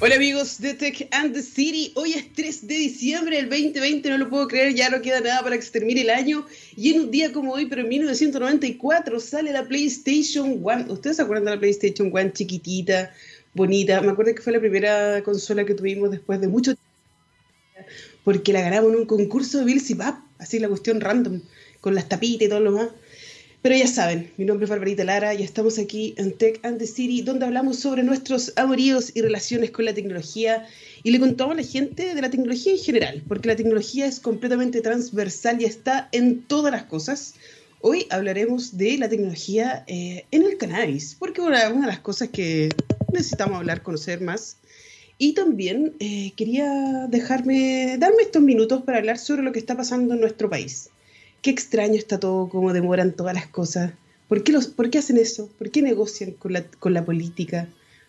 Hola 0.00 0.16
amigos 0.16 0.60
de 0.60 0.74
Tech 0.74 1.06
and 1.12 1.32
the 1.34 1.40
City, 1.40 1.92
hoy 1.94 2.14
es 2.14 2.32
3 2.32 2.66
de 2.66 2.74
diciembre 2.74 3.36
del 3.36 3.48
2020, 3.48 4.10
no 4.10 4.18
lo 4.18 4.28
puedo 4.28 4.48
creer, 4.48 4.74
ya 4.74 4.90
no 4.90 5.00
queda 5.00 5.20
nada 5.20 5.40
para 5.42 5.54
que 5.56 5.62
se 5.62 5.70
termine 5.70 6.00
el 6.00 6.10
año 6.10 6.44
y 6.76 6.92
en 6.92 7.02
un 7.02 7.10
día 7.12 7.32
como 7.32 7.52
hoy, 7.52 7.66
pero 7.66 7.82
en 7.82 7.88
1994 7.88 9.20
sale 9.20 9.52
la 9.52 9.68
PlayStation 9.68 10.58
1, 10.60 10.92
¿ustedes 10.92 11.16
se 11.16 11.22
acuerdan 11.22 11.44
de 11.44 11.50
la 11.52 11.60
PlayStation 11.60 12.10
1 12.12 12.30
chiquitita, 12.30 13.12
bonita? 13.54 14.00
Me 14.00 14.10
acuerdo 14.10 14.34
que 14.34 14.42
fue 14.42 14.52
la 14.52 14.60
primera 14.60 15.22
consola 15.22 15.64
que 15.64 15.74
tuvimos 15.74 16.10
después 16.10 16.40
de 16.40 16.48
mucho 16.48 16.74
tiempo, 16.74 17.90
porque 18.24 18.52
la 18.52 18.62
ganamos 18.62 18.92
en 18.92 18.98
un 18.98 19.06
concurso 19.06 19.58
de 19.58 19.64
Bill 19.64 19.82
Pap, 19.96 20.16
así 20.38 20.58
la 20.58 20.68
cuestión 20.68 21.00
random, 21.00 21.40
con 21.80 21.94
las 21.94 22.08
tapitas 22.08 22.46
y 22.46 22.48
todo 22.48 22.60
lo 22.60 22.72
más. 22.72 22.88
Pero 23.64 23.76
ya 23.76 23.86
saben, 23.86 24.30
mi 24.36 24.44
nombre 24.44 24.64
es 24.64 24.70
Barbarita 24.70 25.04
Lara 25.04 25.32
y 25.32 25.42
estamos 25.42 25.78
aquí 25.78 26.14
en 26.18 26.36
Tech 26.36 26.60
and 26.64 26.76
the 26.76 26.86
City, 26.86 27.22
donde 27.22 27.46
hablamos 27.46 27.78
sobre 27.78 28.02
nuestros 28.02 28.52
amoríos 28.56 29.10
y 29.14 29.22
relaciones 29.22 29.70
con 29.70 29.86
la 29.86 29.94
tecnología 29.94 30.66
y 31.02 31.10
le 31.12 31.18
contamos 31.18 31.54
a 31.54 31.62
la 31.62 31.66
gente 31.66 32.14
de 32.14 32.20
la 32.20 32.28
tecnología 32.28 32.72
en 32.72 32.78
general, 32.78 33.22
porque 33.26 33.48
la 33.48 33.56
tecnología 33.56 34.04
es 34.04 34.20
completamente 34.20 34.82
transversal 34.82 35.62
y 35.62 35.64
está 35.64 36.10
en 36.12 36.42
todas 36.42 36.72
las 36.72 36.82
cosas. 36.82 37.36
Hoy 37.80 38.06
hablaremos 38.10 38.76
de 38.76 38.98
la 38.98 39.08
tecnología 39.08 39.82
eh, 39.86 40.26
en 40.30 40.42
el 40.42 40.58
cannabis, 40.58 41.16
porque 41.18 41.40
una, 41.40 41.70
una 41.70 41.86
de 41.86 41.92
las 41.92 42.00
cosas 42.00 42.28
que 42.28 42.68
necesitamos 43.14 43.56
hablar, 43.56 43.82
conocer 43.82 44.20
más. 44.20 44.58
Y 45.16 45.32
también 45.32 45.94
eh, 46.00 46.34
quería 46.36 47.06
dejarme, 47.08 47.96
darme 47.96 48.24
estos 48.24 48.42
minutos 48.42 48.82
para 48.82 48.98
hablar 48.98 49.16
sobre 49.16 49.42
lo 49.42 49.52
que 49.52 49.58
está 49.58 49.74
pasando 49.74 50.12
en 50.12 50.20
nuestro 50.20 50.50
país 50.50 50.90
qué 51.44 51.50
extraño 51.50 51.96
está 51.96 52.18
todo, 52.18 52.48
cómo 52.48 52.72
demoran 52.72 53.12
todas 53.12 53.34
las 53.34 53.46
cosas. 53.46 53.92
¿Por 54.28 54.42
qué, 54.42 54.50
los, 54.50 54.66
¿Por 54.66 54.88
qué 54.88 54.98
hacen 54.98 55.18
eso? 55.18 55.50
¿Por 55.58 55.70
qué 55.70 55.82
negocian 55.82 56.32
con 56.32 56.54
la, 56.54 56.64
con 56.64 56.94
la 56.94 57.04
política? 57.04 57.68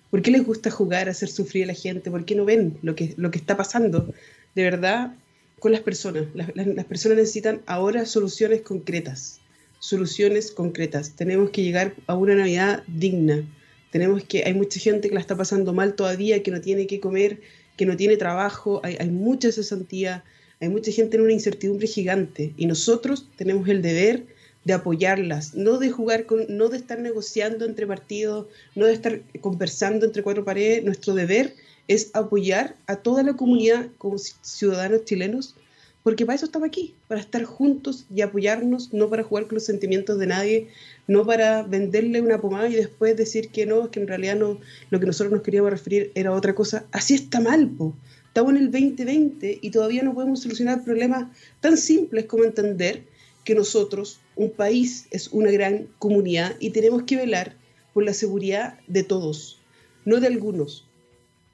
¿Por 0.10 0.22
qué 0.22 0.32
les 0.32 0.46
gusta 0.46 0.72
jugar, 0.72 1.10
hacer 1.10 1.28
sufrir 1.28 1.66
a 1.66 1.68
la 1.68 1.74
gente? 1.74 2.10
¿Por 2.10 2.24
qué 2.24 2.34
no 2.34 2.46
ven 2.46 2.78
lo 2.82 2.96
que, 2.96 3.14
lo 3.18 3.32
que 3.32 3.38
está 3.38 3.58
pasando 3.58 4.14
de 4.56 4.64
verdad 4.64 5.18
con 5.60 5.74
las 5.74 5.82
personas? 5.82 6.28
Las, 6.34 6.86
personas 6.86 7.18
necesitan 7.18 7.62
ahora 7.66 8.06
soluciones 8.06 8.62
concretas, 8.62 9.42
soluciones 9.80 10.52
concretas. 10.52 11.12
Tenemos 11.18 11.50
que 11.50 11.62
llegar 11.62 11.94
a 12.08 12.16
una 12.16 12.36
Navidad 12.36 12.84
digna. 12.88 13.44
Tenemos 13.92 14.24
que, 14.24 14.46
hay 14.46 14.54
mucha 14.54 14.80
gente 14.80 15.10
que 15.10 15.16
la 15.16 15.20
está 15.20 15.36
pasando 15.36 15.74
mal 15.74 15.96
todavía, 15.96 16.42
que 16.42 16.52
no 16.52 16.62
tiene 16.62 16.88
que 16.88 17.02
comer, 17.02 17.42
que 17.76 17.86
no 17.86 17.98
tiene 17.98 18.16
trabajo, 18.16 18.80
hay, 18.82 18.96
hay 18.98 19.10
mucha 19.10 19.52
cesantía, 19.52 20.24
hay 20.62 20.70
mucha 20.70 20.92
gente 20.92 21.18
en 21.18 21.24
una 21.24 21.34
incertidumbre 21.34 21.88
gigante 21.88 22.54
y 22.58 22.66
nosotros 22.66 23.30
tenemos 23.36 23.68
el 23.68 23.82
deber 23.82 24.26
de 24.66 24.74
apoyarlas, 24.74 25.54
no 25.54 25.78
de 25.78 25.92
jugar 25.92 26.26
con, 26.26 26.46
no 26.50 26.70
de 26.70 26.78
estar 26.78 27.00
negociando 27.00 27.66
entre 27.66 27.86
partidos, 27.86 28.48
no 28.74 28.86
de 28.88 28.94
estar 28.94 29.22
conversando 29.40 30.06
entre 30.06 30.24
cuatro 30.24 30.44
paredes. 30.44 30.84
Nuestro 30.84 31.14
deber 31.14 31.54
es 31.88 32.10
apoyar 32.14 32.76
a 32.88 32.98
toda 32.98 33.22
la 33.22 33.36
comunidad 33.36 33.88
como 34.00 34.18
ciudadanos 34.18 35.06
chilenos, 35.06 35.56
porque 36.02 36.26
para 36.26 36.36
eso 36.36 36.46
estamos 36.46 36.68
aquí, 36.68 36.96
para 37.08 37.22
estar 37.22 37.44
juntos 37.44 38.06
y 38.14 38.22
apoyarnos, 38.22 38.92
no 38.92 39.10
para 39.10 39.24
jugar 39.24 39.46
con 39.46 39.56
los 39.56 39.66
sentimientos 39.66 40.18
de 40.18 40.28
nadie, 40.28 40.68
no 41.08 41.26
para 41.26 41.62
venderle 41.64 42.22
una 42.22 42.42
pomada 42.42 42.68
y 42.68 42.76
después 42.76 43.16
decir 43.16 43.50
que 43.50 43.68
no, 43.68 43.92
que 43.92 44.00
en 44.00 44.08
realidad 44.08 44.36
no, 44.36 44.60
lo 44.90 45.00
que 45.00 45.06
nosotros 45.06 45.32
nos 45.32 45.44
queríamos 45.44 45.72
referir 45.72 46.12
era 46.16 46.32
otra 46.32 46.56
cosa. 46.56 46.86
Así 46.92 47.14
está 47.14 47.40
mal, 47.40 47.70
po. 47.70 47.96
Estamos 48.36 48.52
en 48.52 48.64
el 48.64 48.72
2020 48.72 49.60
y 49.62 49.70
todavía 49.70 50.04
no 50.04 50.14
podemos 50.14 50.42
solucionar 50.42 50.84
problemas 50.84 51.28
tan 51.62 51.78
simples 51.78 52.26
como 52.26 52.44
entender 52.44 53.06
que 53.46 53.56
nosotros, 53.56 54.20
un 54.36 54.52
país, 54.52 55.08
es 55.12 55.30
una 55.30 55.50
gran 55.52 55.88
comunidad 56.00 56.54
y 56.60 56.72
tenemos 56.72 57.04
que 57.04 57.16
velar 57.16 57.56
por 57.94 58.04
la 58.04 58.14
seguridad 58.14 58.78
de 58.88 59.04
todos, 59.04 59.62
no 60.04 60.20
de 60.20 60.28
algunos. 60.28 60.86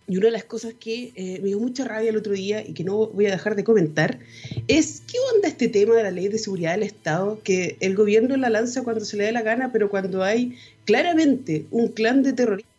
Y 0.07 0.17
una 0.17 0.25
de 0.25 0.31
las 0.31 0.45
cosas 0.45 0.73
que 0.73 1.13
eh, 1.13 1.39
me 1.43 1.49
dio 1.49 1.59
mucha 1.59 1.85
rabia 1.85 2.09
el 2.09 2.17
otro 2.17 2.33
día 2.33 2.67
y 2.67 2.73
que 2.73 2.83
no 2.83 3.09
voy 3.09 3.27
a 3.27 3.31
dejar 3.31 3.55
de 3.55 3.63
comentar 3.63 4.17
es 4.67 5.03
qué 5.05 5.19
onda 5.35 5.49
este 5.49 5.67
tema 5.67 5.93
de 5.93 6.01
la 6.01 6.09
ley 6.09 6.29
de 6.29 6.39
seguridad 6.39 6.71
del 6.71 6.81
Estado, 6.81 7.39
que 7.43 7.77
el 7.79 7.95
gobierno 7.95 8.35
la 8.37 8.49
lanza 8.49 8.83
cuando 8.83 9.05
se 9.05 9.17
le 9.17 9.25
dé 9.25 9.31
la 9.31 9.43
gana, 9.43 9.71
pero 9.71 9.91
cuando 9.91 10.23
hay 10.23 10.57
claramente 10.85 11.67
un 11.69 11.89
clan 11.89 12.23
de 12.23 12.33
terroristas 12.33 12.70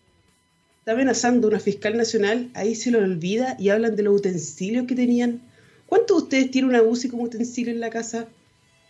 está 0.82 0.94
amenazando 0.94 1.47
una 1.47 1.60
fiscal 1.60 1.97
nacional, 1.97 2.50
ahí 2.54 2.75
se 2.75 2.91
lo 2.91 2.98
olvida 2.98 3.56
y 3.56 3.69
hablan 3.69 3.94
de 3.94 4.03
los 4.03 4.16
utensilios 4.16 4.84
que 4.88 4.97
tenían. 4.97 5.41
¿Cuántos 5.87 6.16
de 6.16 6.22
ustedes 6.25 6.50
tienen 6.50 6.70
una 6.70 6.82
UCI 6.82 7.09
como 7.09 7.22
utensilio 7.22 7.72
en 7.72 7.78
la 7.78 7.88
casa? 7.88 8.26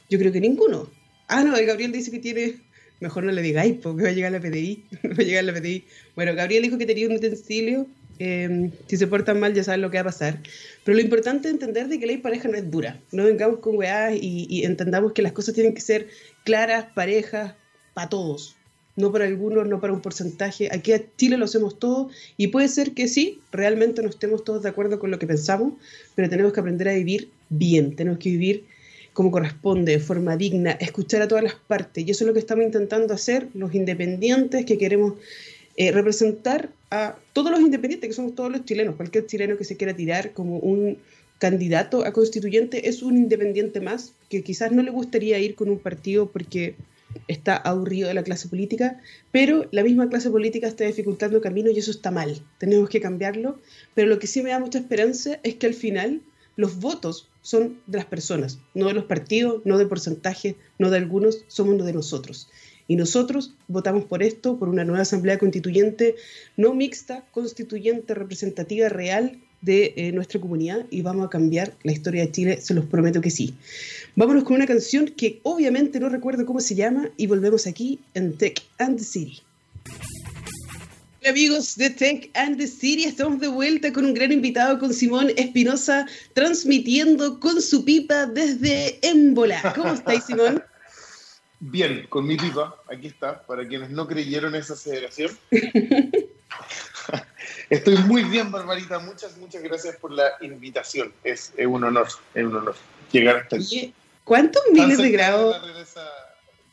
Yo 0.09 0.19
creo 0.19 0.33
que 0.33 0.41
ninguno. 0.41 0.89
Ah, 1.29 1.45
no, 1.45 1.55
el 1.55 1.67
Gabriel 1.67 1.93
dice 1.93 2.11
que 2.11 2.19
tiene. 2.19 2.55
Mejor 3.01 3.25
no 3.25 3.33
le 3.33 3.43
digáis, 3.43 3.75
porque 3.83 4.05
va 4.05 4.09
a 4.09 4.13
llegar 4.13 4.33
la 4.33 4.41
PDI. 4.41 4.85
va 5.05 5.17
a 5.19 5.23
llegar 5.23 5.45
la 5.45 5.53
PDI. 5.53 5.85
Bueno, 6.17 6.35
Gabriel 6.35 6.63
dijo 6.63 6.79
que 6.79 6.87
tenía 6.87 7.07
un 7.09 7.17
utensilio. 7.17 7.87
Eh, 8.19 8.71
si 8.87 8.97
se 8.97 9.07
portan 9.07 9.39
mal, 9.39 9.53
ya 9.53 9.63
saben 9.63 9.83
lo 9.83 9.91
que 9.91 9.99
va 9.99 10.03
a 10.03 10.05
pasar. 10.05 10.41
Pero 10.85 10.97
lo 10.97 11.03
importante 11.03 11.49
es 11.49 11.53
entender 11.53 11.89
de 11.89 11.99
que 11.99 12.07
la 12.07 12.13
ley 12.13 12.23
pareja 12.23 12.49
no 12.49 12.57
es 12.57 12.71
dura. 12.71 13.03
No 13.11 13.25
vengamos 13.25 13.59
con 13.59 13.77
weá 13.77 14.15
y, 14.15 14.47
y 14.49 14.65
entendamos 14.65 15.13
que 15.13 15.21
las 15.21 15.33
cosas 15.33 15.55
tienen 15.55 15.75
que 15.75 15.83
ser 15.83 16.09
claras, 16.43 16.87
parejas, 16.95 17.53
para 17.93 18.09
todos 18.09 18.57
no 18.97 19.11
para 19.11 19.25
algunos, 19.25 19.67
no 19.67 19.81
para 19.81 19.93
un 19.93 20.01
porcentaje. 20.01 20.69
Aquí 20.71 20.93
a 20.93 21.03
Chile 21.17 21.37
lo 21.37 21.47
hacemos 21.47 21.79
todo 21.79 22.11
y 22.37 22.49
puede 22.49 22.69
ser 22.69 22.93
que 22.93 23.09
sí, 23.09 23.41
realmente 23.51 24.03
no 24.03 24.09
estemos 24.09 24.45
todos 24.45 24.63
de 24.63 24.69
acuerdo 24.69 24.99
con 24.99 25.11
lo 25.11 25.19
que 25.19 25.27
pensamos, 25.27 25.75
pero 26.15 26.29
tenemos 26.29 26.53
que 26.53 26.61
aprender 26.61 26.89
a 26.89 26.95
vivir 26.95 27.31
bien, 27.49 27.97
tenemos 27.97 28.19
que 28.19 28.31
vivir 28.31 28.65
como 29.13 29.31
corresponde, 29.31 29.93
de 29.93 30.01
forma 30.01 30.37
digna, 30.37 30.73
escuchar 30.73 31.23
a 31.23 31.29
todas 31.29 31.45
las 31.45 31.55
partes. 31.55 32.07
Y 32.07 32.11
eso 32.11 32.25
es 32.25 32.29
lo 32.29 32.33
que 32.33 32.41
estamos 32.41 32.65
intentando 32.65 33.13
hacer 33.13 33.49
los 33.55 33.75
independientes 33.75 34.65
que 34.65 34.79
queremos 34.79 35.15
eh, 35.77 35.93
representar 35.93 36.71
a 36.91 37.17
todos 37.33 37.51
los 37.51 37.61
independientes, 37.61 38.09
que 38.09 38.15
somos 38.15 38.35
todos 38.35 38.51
los 38.51 38.65
chilenos. 38.65 38.97
Cualquier 38.97 39.27
chileno 39.27 39.57
que 39.57 39.65
se 39.65 39.77
quiera 39.77 39.95
tirar 39.95 40.33
como 40.33 40.59
un 40.59 40.99
candidato 41.39 42.05
a 42.05 42.13
constituyente 42.13 42.89
es 42.89 43.03
un 43.03 43.17
independiente 43.17 43.81
más, 43.81 44.13
que 44.29 44.43
quizás 44.43 44.73
no 44.73 44.83
le 44.83 44.91
gustaría 44.91 45.39
ir 45.39 45.55
con 45.55 45.69
un 45.69 45.79
partido 45.79 46.31
porque 46.31 46.77
está 47.29 47.57
aburrido 47.57 48.09
de 48.09 48.15
la 48.15 48.23
clase 48.23 48.49
política, 48.49 49.01
pero 49.31 49.69
la 49.71 49.83
misma 49.83 50.09
clase 50.09 50.31
política 50.31 50.67
está 50.67 50.85
dificultando 50.85 51.37
el 51.37 51.43
camino 51.43 51.71
y 51.71 51.79
eso 51.79 51.91
está 51.91 52.11
mal. 52.11 52.45
Tenemos 52.59 52.89
que 52.89 53.01
cambiarlo, 53.01 53.61
pero 53.95 54.09
lo 54.09 54.19
que 54.19 54.27
sí 54.27 54.43
me 54.43 54.51
da 54.51 54.59
mucha 54.59 54.79
esperanza 54.79 55.39
es 55.43 55.57
que 55.57 55.67
al 55.67 55.75
final 55.75 56.23
los 56.57 56.81
votos 56.81 57.29
son 57.41 57.81
de 57.87 57.99
las 57.99 58.07
personas, 58.07 58.59
no 58.75 58.87
de 58.87 58.95
los 58.95 59.05
partidos, 59.05 59.63
no 59.65 59.79
de 59.79 59.87
porcentaje, 59.87 60.57
no 60.79 60.91
de 60.91 60.99
algunos, 60.99 61.45
somos 61.49 61.77
los 61.77 61.87
de 61.87 61.93
nosotros. 61.93 62.49
Y 62.89 62.97
nosotros 62.97 63.55
votamos 63.69 64.05
por 64.05 64.23
esto, 64.23 64.59
por 64.59 64.69
una 64.69 64.85
nueva 64.85 65.03
asamblea 65.03 65.39
constituyente, 65.39 66.17
no 66.57 66.75
mixta, 66.75 67.25
constituyente, 67.31 68.15
representativa, 68.15 68.89
real, 68.89 69.41
de 69.63 69.95
eh, 69.97 70.13
nuestra 70.13 70.41
comunidad 70.41 70.85
y 70.91 71.01
vamos 71.03 71.27
a 71.27 71.31
cambiar 71.31 71.73
la 71.85 71.93
historia 71.93 72.27
de 72.27 72.33
Chile, 72.33 72.61
se 72.61 72.75
los 72.75 72.85
prometo 72.85 73.21
que 73.21 73.31
sí. 73.31 73.55
Vámonos 74.17 74.45
con 74.45 74.57
una 74.57 74.67
canción 74.67 75.07
que 75.07 75.41
obviamente 75.45 75.99
no 75.99 76.09
recuerdo 76.09 76.45
cómo 76.45 76.61
se 76.61 76.75
llama 76.75 77.09
y 77.17 77.27
volvemos 77.27 77.67
aquí 77.67 78.01
en 78.15 78.37
Tech 78.37 78.61
and 78.79 78.99
the 78.99 79.05
City. 79.05 79.41
Hola 81.21 81.31
amigos 81.31 81.77
de 81.77 81.89
Tech 81.91 82.31
and 82.35 82.59
the 82.59 82.67
City, 82.67 83.05
estamos 83.05 83.39
de 83.39 83.47
vuelta 83.47 83.93
con 83.93 84.05
un 84.05 84.13
gran 84.13 84.33
invitado, 84.33 84.81
con 84.81 84.93
Simón 84.93 85.29
Espinosa, 85.37 86.07
transmitiendo 86.35 87.39
con 87.39 87.63
su 87.63 87.85
pipa 87.85 88.27
desde 88.27 88.99
Émbola. 89.03 89.73
¿Cómo 89.77 89.95
estáis, 89.95 90.25
Simón? 90.25 90.61
Bien, 91.61 92.07
con 92.09 92.27
mi 92.27 92.37
pipa, 92.37 92.75
aquí 92.93 93.07
está, 93.07 93.47
para 93.47 93.67
quienes 93.69 93.91
no 93.91 94.09
creyeron 94.09 94.57
esa 94.57 94.73
aceleración. 94.73 95.31
Estoy 97.71 97.97
muy 97.99 98.25
bien, 98.25 98.51
Barbarita. 98.51 98.99
Muchas, 98.99 99.37
muchas 99.39 99.63
gracias 99.63 99.97
por 99.97 100.13
la 100.13 100.33
invitación. 100.41 101.13
Es, 101.25 101.53
un 101.59 101.85
honor, 101.85 102.09
es 102.35 102.45
un 102.45 102.57
honor 102.57 102.77
llegar 103.11 103.37
hasta 103.37 103.57
aquí. 103.57 103.95
¿Cuántos 104.25 104.63
miles 104.73 104.99
de 104.99 105.11
grados? 105.11 105.57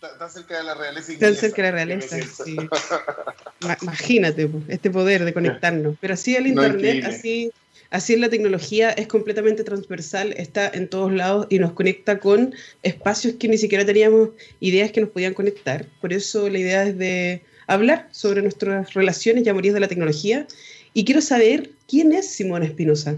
Está 0.02 0.30
cerca 0.30 0.58
de 0.58 0.64
la 0.64 0.76
realeza. 0.76 1.14
Tan 1.20 1.36
cerca 1.36 1.62
de 1.62 1.70
la 1.70 1.72
realeza, 1.72 2.18
sí. 2.22 2.56
Imagínate 3.82 4.50
este 4.70 4.90
poder 4.90 5.26
de 5.26 5.34
conectarnos. 5.34 5.96
Pero 6.00 6.14
así 6.14 6.36
el 6.36 6.48
Internet, 6.48 7.04
así, 7.06 7.52
así 7.90 8.14
es 8.14 8.20
la 8.20 8.30
tecnología, 8.30 8.92
es 8.92 9.08
completamente 9.08 9.66
transversal, 9.66 10.34
está 10.38 10.70
en 10.70 10.90
todos 10.90 11.12
lados 11.12 11.48
y 11.50 11.60
nos 11.60 11.74
conecta 11.74 12.20
con 12.20 12.56
espacios 12.82 13.36
que 13.36 13.50
ni 13.50 13.58
siquiera 13.58 13.86
teníamos 13.86 14.30
ideas 14.62 14.92
que 14.92 15.02
nos 15.02 15.10
podían 15.10 15.34
conectar. 15.34 15.86
Por 16.00 16.14
eso 16.14 16.48
la 16.50 16.60
idea 16.60 16.84
es 16.84 16.98
de 16.98 17.44
hablar 17.70 18.10
sobre 18.12 18.42
nuestras 18.42 18.94
relaciones 18.94 19.46
y 19.46 19.50
amoríos 19.50 19.76
de 19.76 19.80
la 19.80 19.88
tecnología. 19.88 20.48
Y 20.94 21.06
quiero 21.06 21.22
saber 21.22 21.72
quién 21.88 22.12
es 22.12 22.32
Simón 22.32 22.64
Espinosa. 22.64 23.18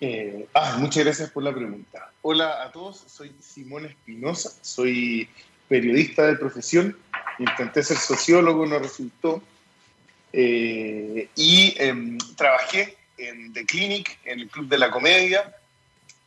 Eh, 0.00 0.46
ah, 0.54 0.76
muchas 0.78 1.04
gracias 1.04 1.30
por 1.30 1.42
la 1.42 1.54
pregunta. 1.54 2.10
Hola 2.22 2.62
a 2.62 2.70
todos, 2.70 3.04
soy 3.06 3.32
Simón 3.40 3.86
Espinosa, 3.86 4.52
soy 4.60 5.28
periodista 5.68 6.26
de 6.26 6.36
profesión, 6.36 6.96
intenté 7.38 7.82
ser 7.82 7.96
sociólogo, 7.96 8.66
no 8.66 8.78
resultó, 8.78 9.42
eh, 10.32 11.28
y 11.34 11.74
em, 11.78 12.18
trabajé 12.36 12.96
en 13.16 13.52
The 13.52 13.64
Clinic, 13.64 14.18
en 14.24 14.40
el 14.40 14.48
Club 14.48 14.68
de 14.68 14.78
la 14.78 14.90
Comedia, 14.90 15.54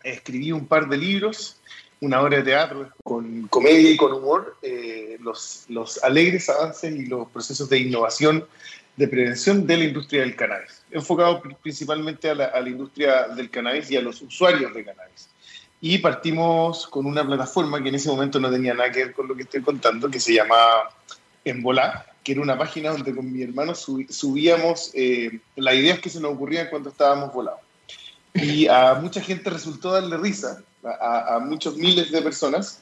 escribí 0.04 0.52
un 0.52 0.68
par 0.68 0.88
de 0.88 0.98
libros 0.98 1.58
una 2.02 2.22
obra 2.22 2.38
de 2.38 2.44
teatro 2.44 2.90
con 3.04 3.48
comedia 3.48 3.92
y 3.92 3.98
con 3.98 4.14
humor, 4.14 4.58
eh, 4.62 5.18
los, 5.22 5.66
los 5.70 6.04
alegres 6.04 6.50
avances 6.50 6.94
y 6.94 7.06
los 7.06 7.30
procesos 7.30 7.70
de 7.70 7.80
innovación 7.80 8.46
de 8.98 9.08
prevención 9.08 9.68
de 9.68 9.78
la 9.78 9.84
industria 9.86 10.22
del 10.22 10.36
cannabis, 10.36 10.82
enfocado 10.92 11.42
principalmente 11.62 12.30
a 12.30 12.36
la, 12.36 12.46
a 12.46 12.62
la 12.62 12.70
industria 12.70 13.28
del 13.30 13.50
cannabis 13.50 13.92
y 13.92 13.98
a 13.98 14.02
los 14.02 14.22
usuarios 14.22 14.74
de 14.74 14.86
cannabis. 14.86 15.30
Y 15.82 15.98
partimos 15.98 16.88
con 16.88 17.06
una 17.06 17.26
plataforma 17.26 17.82
que 17.84 17.90
en 17.90 17.96
ese 17.96 18.10
momento 18.10 18.40
no 18.40 18.50
tenía 18.50 18.74
nada 18.74 18.92
que 18.92 19.06
ver 19.06 19.14
con 19.14 19.28
lo 19.28 19.36
que 19.36 19.44
estoy 19.44 19.62
contando, 19.62 20.10
que 20.10 20.20
se 20.20 20.34
llama 20.34 20.56
Embolá, 21.44 22.06
que 22.24 22.32
era 22.32 22.42
una 22.42 22.58
página 22.58 22.92
donde 22.92 23.14
con 23.14 23.32
mi 23.32 23.44
hermano 23.44 23.76
subíamos 23.76 24.92
eh, 24.96 25.40
las 25.56 25.76
ideas 25.76 26.00
que 26.00 26.10
se 26.10 26.20
nos 26.20 26.34
ocurrían 26.34 26.70
cuando 26.70 26.90
estábamos 26.90 27.34
volados. 27.34 27.60
Y 28.34 28.68
a 28.68 28.96
mucha 28.96 29.22
gente 29.22 29.50
resultó 29.50 29.92
darle 29.92 30.18
risa, 30.18 30.64
a, 30.86 31.40
muchos 31.40 31.78
miles 31.78 32.12
de 32.12 32.22
personas, 32.22 32.82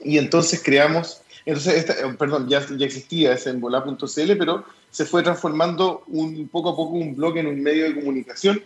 y 0.00 0.18
entonces 0.18 0.62
creamos, 0.62 1.22
entonces, 1.44 1.90
eh, 1.90 1.94
perdón, 2.18 2.48
ya, 2.48 2.64
ya 2.76 2.86
existía 2.86 3.32
ese 3.32 3.50
embolá.cl, 3.50 4.36
pero 4.38 4.64
se 4.90 5.04
fue 5.04 5.22
transformando 5.22 6.04
un 6.06 6.48
poco 6.48 6.70
a 6.70 6.76
poco 6.76 6.92
un 6.96 7.16
blog 7.16 7.38
en 7.38 7.46
un 7.46 7.62
medio 7.62 7.84
de 7.84 7.94
comunicación 7.94 8.62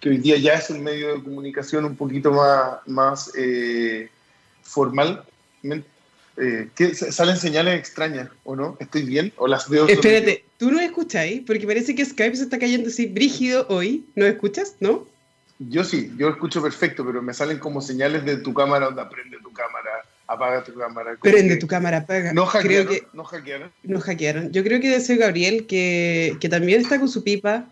que 0.00 0.10
hoy 0.10 0.18
día 0.18 0.36
ya 0.36 0.54
es 0.54 0.70
un 0.70 0.82
medio 0.82 1.14
de 1.14 1.22
comunicación 1.22 1.84
un 1.84 1.96
poquito 1.96 2.32
más, 2.32 2.78
más 2.86 3.32
eh, 3.36 4.08
formal. 4.62 5.24
Eh, 6.36 6.68
¿Salen 7.10 7.36
señales 7.36 7.78
extrañas 7.78 8.28
o 8.44 8.54
no? 8.54 8.76
¿Estoy 8.78 9.02
bien? 9.02 9.32
¿O 9.36 9.48
las 9.48 9.68
veo? 9.68 9.88
Espérate, 9.88 10.44
¿tú 10.56 10.70
no 10.70 10.78
escucháis? 10.78 11.42
Porque 11.46 11.66
parece 11.66 11.94
que 11.94 12.04
Skype 12.04 12.36
se 12.36 12.44
está 12.44 12.58
cayendo 12.58 12.88
así 12.88 13.06
brígido 13.06 13.66
hoy. 13.68 14.04
¿No 14.14 14.24
escuchas? 14.24 14.76
¿No? 14.78 15.06
Yo 15.58 15.82
sí, 15.82 16.12
yo 16.16 16.28
escucho 16.28 16.62
perfecto, 16.62 17.04
pero 17.04 17.20
me 17.20 17.34
salen 17.34 17.58
como 17.58 17.80
señales 17.80 18.24
de 18.24 18.36
tu 18.36 18.54
cámara, 18.54 18.86
donde 18.86 19.04
prende 19.06 19.38
tu 19.42 19.52
cámara, 19.52 19.90
apaga 20.26 20.62
tu 20.62 20.74
cámara. 20.74 21.16
Prende 21.20 21.56
tu 21.56 21.66
cámara, 21.66 21.98
apaga. 21.98 22.32
No 22.32 22.46
hackearon, 22.46 22.96
no 23.12 23.24
hackearon. 23.24 23.72
No 23.82 24.00
hackearon. 24.00 24.52
Yo 24.52 24.62
creo 24.62 24.80
que 24.80 24.88
debe 24.88 25.00
ser 25.00 25.18
Gabriel, 25.18 25.66
que, 25.66 26.36
que 26.40 26.48
también 26.48 26.80
está 26.80 26.98
con 26.98 27.08
su 27.08 27.24
pipa 27.24 27.66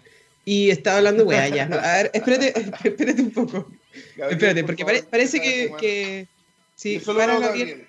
y 0.44 0.70
estaba 0.70 0.98
hablando 0.98 1.24
weá 1.24 1.48
ya. 1.48 1.66
¿no? 1.66 1.76
A 1.76 1.92
ver, 1.96 2.10
espérate, 2.12 2.54
espérate 2.84 3.22
un 3.22 3.30
poco. 3.30 3.70
espérate, 4.16 4.64
porque 4.64 4.84
parece 5.08 5.40
que, 5.40 5.72
que, 5.78 6.28
Sí, 6.76 6.98
para 6.98 7.38
Gabriel. 7.38 7.86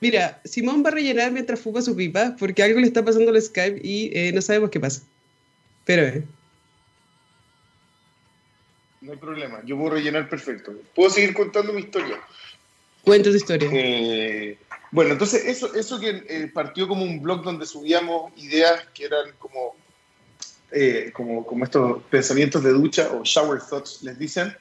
Mira, 0.00 0.40
Simón 0.44 0.82
va 0.84 0.88
a 0.88 0.92
rellenar 0.92 1.30
mientras 1.30 1.60
fuma 1.60 1.80
su 1.80 1.94
pipa 1.94 2.34
porque 2.38 2.62
algo 2.62 2.80
le 2.80 2.88
está 2.88 3.04
pasando 3.04 3.30
al 3.30 3.40
Skype 3.40 3.80
y 3.84 4.10
eh, 4.12 4.32
no 4.32 4.42
sabemos 4.42 4.70
qué 4.70 4.80
pasa. 4.80 5.02
Pero, 5.84 6.02
eh. 6.02 6.24
No 9.02 9.12
hay 9.12 9.18
problema, 9.18 9.60
yo 9.64 9.76
puedo 9.76 9.94
rellenar 9.94 10.28
perfecto. 10.28 10.72
Puedo 10.94 11.10
seguir 11.10 11.34
contando 11.34 11.72
mi 11.72 11.80
historia. 11.80 12.20
Cuenta 13.02 13.30
tu 13.30 13.36
historia. 13.36 13.68
Eh, 13.72 14.56
bueno, 14.92 15.12
entonces 15.12 15.44
eso, 15.44 15.74
eso 15.74 15.98
que 15.98 16.24
eh, 16.28 16.50
partió 16.54 16.86
como 16.86 17.02
un 17.02 17.20
blog 17.20 17.42
donde 17.42 17.66
subíamos 17.66 18.32
ideas 18.36 18.86
que 18.94 19.06
eran 19.06 19.32
como 19.40 19.74
eh, 20.70 21.10
como, 21.12 21.44
como 21.44 21.64
estos 21.64 22.02
pensamientos 22.04 22.62
de 22.62 22.70
ducha 22.70 23.10
o 23.12 23.22
shower 23.24 23.60
thoughts 23.60 24.02
les 24.02 24.16
dicen, 24.18 24.56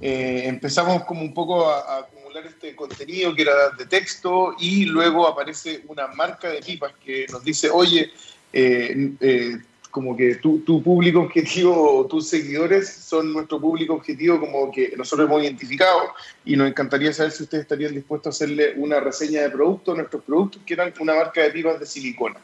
empezamos 0.00 1.04
como 1.04 1.22
un 1.22 1.34
poco 1.34 1.68
a, 1.68 1.98
acumular 1.98 2.46
este 2.46 2.76
contenido 2.76 3.34
que 3.34 3.42
era 3.42 3.70
de 3.70 3.86
texto 3.86 4.54
y 4.60 4.84
luego 4.84 5.26
aparece 5.26 5.82
una 5.88 6.06
marca 6.08 6.50
de 6.50 6.60
pipas 6.60 6.92
que 7.02 7.26
nos 7.32 7.42
dice, 7.42 7.70
oye, 7.70 8.12
eh, 8.52 9.58
como 9.90 10.16
que 10.16 10.36
tu, 10.36 10.60
tu, 10.60 10.82
público 10.82 11.20
objetivo 11.20 12.00
o 12.00 12.06
tus 12.08 12.28
seguidores 12.28 12.88
son 12.88 13.32
nuestro 13.32 13.60
público 13.60 13.94
objetivo 13.94 14.40
como 14.40 14.70
que 14.70 14.94
nosotros 14.96 15.28
hemos 15.28 15.42
identificado 15.42 16.12
y 16.44 16.56
nos 16.56 16.68
encantaría 16.68 17.12
saber 17.12 17.32
si 17.32 17.42
ustedes 17.44 17.62
estarían 17.62 17.94
dispuestos 17.94 18.26
a 18.26 18.34
hacerle 18.36 18.74
una 18.76 19.00
reseña 19.00 19.42
de 19.42 19.50
productos, 19.50 19.96
nuestros 19.96 20.22
productos 20.24 20.62
que 20.64 20.74
eran 20.74 20.92
una 21.00 21.14
marca 21.14 21.42
de 21.42 21.50
pipas 21.50 21.80
de 21.80 21.86
silicona. 21.86 22.40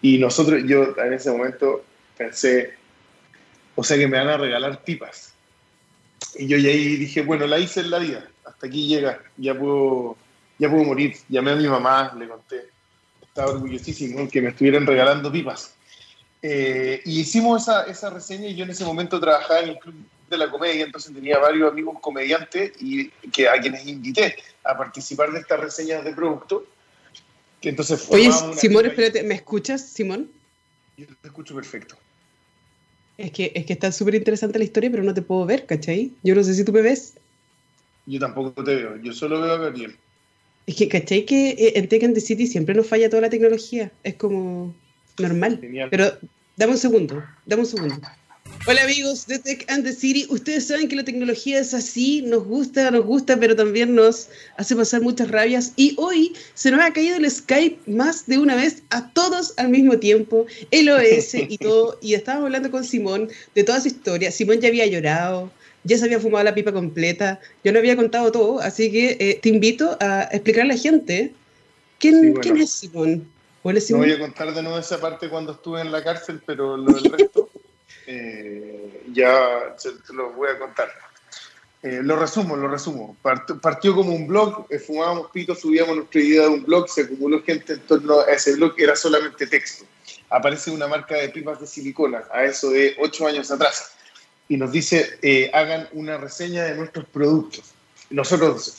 Y 0.00 0.18
nosotros, 0.18 0.62
yo 0.66 0.94
en 0.96 1.12
ese 1.12 1.30
momento 1.30 1.84
pensé, 2.16 2.74
o 3.74 3.82
sea 3.82 3.96
que 3.96 4.06
me 4.06 4.18
van 4.18 4.28
a 4.28 4.36
regalar 4.36 4.84
pipas. 4.84 5.34
Y 6.36 6.46
yo 6.46 6.56
ya 6.56 6.70
ahí 6.70 6.96
dije, 6.96 7.22
bueno, 7.22 7.46
la 7.46 7.58
hice 7.58 7.80
en 7.80 7.90
la 7.90 7.98
vida, 7.98 8.28
hasta 8.44 8.66
aquí 8.66 8.86
llega, 8.86 9.22
ya 9.36 9.58
puedo, 9.58 10.16
ya 10.58 10.70
puedo 10.70 10.84
morir. 10.84 11.16
Llamé 11.28 11.52
a 11.52 11.56
mi 11.56 11.66
mamá, 11.66 12.14
le 12.18 12.28
conté, 12.28 12.68
estaba 13.22 13.52
orgullosísimo 13.52 14.28
que 14.28 14.42
me 14.42 14.50
estuvieran 14.50 14.86
regalando 14.86 15.32
pipas. 15.32 15.77
Eh, 16.42 17.00
y 17.04 17.20
hicimos 17.20 17.62
esa, 17.62 17.84
esa 17.84 18.10
reseña 18.10 18.48
y 18.48 18.54
yo 18.54 18.64
en 18.64 18.70
ese 18.70 18.84
momento 18.84 19.18
trabajaba 19.18 19.60
en 19.60 19.70
el 19.70 19.78
Club 19.78 19.94
de 20.30 20.38
la 20.38 20.50
Comedia, 20.50 20.84
entonces 20.84 21.12
tenía 21.12 21.38
varios 21.38 21.70
amigos 21.70 21.96
comediantes 22.00 22.72
y 22.80 23.08
que, 23.32 23.48
a 23.48 23.60
quienes 23.60 23.86
invité 23.86 24.36
a 24.64 24.76
participar 24.76 25.32
de 25.32 25.40
estas 25.40 25.60
reseñas 25.60 26.04
de 26.04 26.12
producto. 26.12 26.64
Que 27.60 27.70
entonces 27.70 28.06
Oye, 28.10 28.30
Simón, 28.56 28.86
espérate, 28.86 29.22
¿me 29.22 29.34
escuchas, 29.34 29.82
Simón? 29.88 30.30
Yo 30.96 31.06
te 31.06 31.28
escucho 31.28 31.54
perfecto. 31.54 31.96
Es 33.16 33.32
que, 33.32 33.50
es 33.54 33.66
que 33.66 33.72
está 33.72 33.90
súper 33.90 34.14
interesante 34.14 34.58
la 34.58 34.64
historia, 34.64 34.90
pero 34.90 35.02
no 35.02 35.12
te 35.12 35.22
puedo 35.22 35.44
ver, 35.44 35.66
¿cachai? 35.66 36.12
Yo 36.22 36.36
no 36.36 36.44
sé 36.44 36.54
si 36.54 36.64
tú 36.64 36.72
me 36.72 36.82
ves. 36.82 37.14
Yo 38.06 38.20
tampoco 38.20 38.62
te 38.62 38.76
veo, 38.76 38.96
yo 38.96 39.12
solo 39.12 39.40
veo 39.40 39.54
a 39.54 39.58
Gabriel. 39.58 39.96
Es 40.66 40.76
que, 40.76 40.88
¿cachai? 40.88 41.24
Que 41.24 41.50
eh, 41.50 41.72
en 41.76 41.88
Tech 41.88 42.04
and 42.04 42.14
the 42.14 42.20
City 42.20 42.46
siempre 42.46 42.74
nos 42.74 42.86
falla 42.86 43.10
toda 43.10 43.22
la 43.22 43.30
tecnología. 43.30 43.90
Es 44.04 44.14
como 44.14 44.72
normal. 45.18 45.60
Pero 45.90 46.18
dame 46.56 46.72
un 46.72 46.78
segundo, 46.78 47.24
dame 47.46 47.62
un 47.62 47.68
segundo. 47.68 48.00
Hola 48.66 48.82
amigos 48.82 49.26
de 49.26 49.38
Tech 49.38 49.64
and 49.68 49.84
the 49.84 49.92
City. 49.92 50.26
Ustedes 50.28 50.66
saben 50.66 50.88
que 50.88 50.96
la 50.96 51.04
tecnología 51.04 51.58
es 51.58 51.72
así, 51.72 52.22
nos 52.22 52.44
gusta, 52.44 52.90
nos 52.90 53.04
gusta, 53.04 53.38
pero 53.38 53.56
también 53.56 53.94
nos 53.94 54.28
hace 54.56 54.76
pasar 54.76 55.00
muchas 55.00 55.30
rabias. 55.30 55.72
Y 55.76 55.94
hoy 55.96 56.34
se 56.54 56.70
nos 56.70 56.80
ha 56.80 56.92
caído 56.92 57.16
el 57.16 57.30
Skype 57.30 57.78
más 57.90 58.26
de 58.26 58.38
una 58.38 58.56
vez 58.56 58.82
a 58.90 59.10
todos 59.12 59.54
al 59.56 59.70
mismo 59.70 59.98
tiempo, 59.98 60.46
el 60.70 60.90
OS 60.90 61.34
y 61.34 61.56
todo. 61.60 61.98
Y 62.02 62.14
estábamos 62.14 62.46
hablando 62.46 62.70
con 62.70 62.84
Simón 62.84 63.30
de 63.54 63.64
toda 63.64 63.80
su 63.80 63.88
historia. 63.88 64.30
Simón 64.30 64.60
ya 64.60 64.68
había 64.68 64.86
llorado, 64.86 65.50
ya 65.84 65.96
se 65.96 66.04
había 66.04 66.20
fumado 66.20 66.44
la 66.44 66.54
pipa 66.54 66.72
completa, 66.72 67.40
yo 67.64 67.72
le 67.72 67.78
había 67.78 67.96
contado 67.96 68.30
todo. 68.32 68.60
Así 68.60 68.90
que 68.90 69.16
eh, 69.18 69.38
te 69.40 69.48
invito 69.48 69.96
a 70.00 70.28
explicar 70.32 70.64
a 70.64 70.68
la 70.68 70.76
gente 70.76 71.32
quién, 71.98 72.34
¿quién 72.34 72.58
es 72.58 72.70
Simón. 72.70 73.26
No 73.64 73.98
voy 73.98 74.12
a 74.12 74.18
contar 74.18 74.54
de 74.54 74.62
nuevo 74.62 74.78
esa 74.78 75.00
parte 75.00 75.28
cuando 75.28 75.52
estuve 75.52 75.80
en 75.80 75.90
la 75.90 76.02
cárcel, 76.02 76.40
pero 76.46 76.76
lo 76.76 76.92
del 76.92 77.12
resto. 77.12 77.50
Eh, 78.10 79.04
ya 79.12 79.74
se, 79.76 79.90
los 80.14 80.34
voy 80.34 80.48
a 80.48 80.58
contar. 80.58 80.88
Eh, 81.82 82.00
lo 82.02 82.16
resumo, 82.16 82.56
lo 82.56 82.66
resumo. 82.66 83.18
Partió, 83.20 83.94
como 83.94 84.14
un 84.14 84.26
blog, 84.26 84.64
eh, 84.70 84.78
fumábamos 84.78 85.30
pitos, 85.30 85.60
subíamos 85.60 85.94
nuestra 85.94 86.22
idea 86.22 86.42
de 86.44 86.48
un 86.48 86.64
blog, 86.64 86.88
se 86.88 87.02
acumuló 87.02 87.42
gente 87.42 87.74
en 87.74 87.80
torno 87.80 88.20
a 88.20 88.32
ese 88.32 88.54
blog, 88.54 88.72
era 88.78 88.96
solamente 88.96 89.46
texto. 89.46 89.84
Aparece 90.30 90.70
una 90.70 90.88
marca 90.88 91.16
de 91.16 91.28
pipas 91.28 91.60
de 91.60 91.66
silicona, 91.66 92.22
a 92.32 92.44
eso 92.44 92.70
de 92.70 92.96
ocho 92.98 93.26
años 93.26 93.50
atrás, 93.50 93.92
y 94.48 94.56
nos 94.56 94.72
dice, 94.72 95.50
hagan 95.52 95.86
una 95.92 96.16
reseña 96.16 96.64
de 96.64 96.76
nuestros 96.76 97.04
productos. 97.04 97.74
Nosotros 98.08 98.78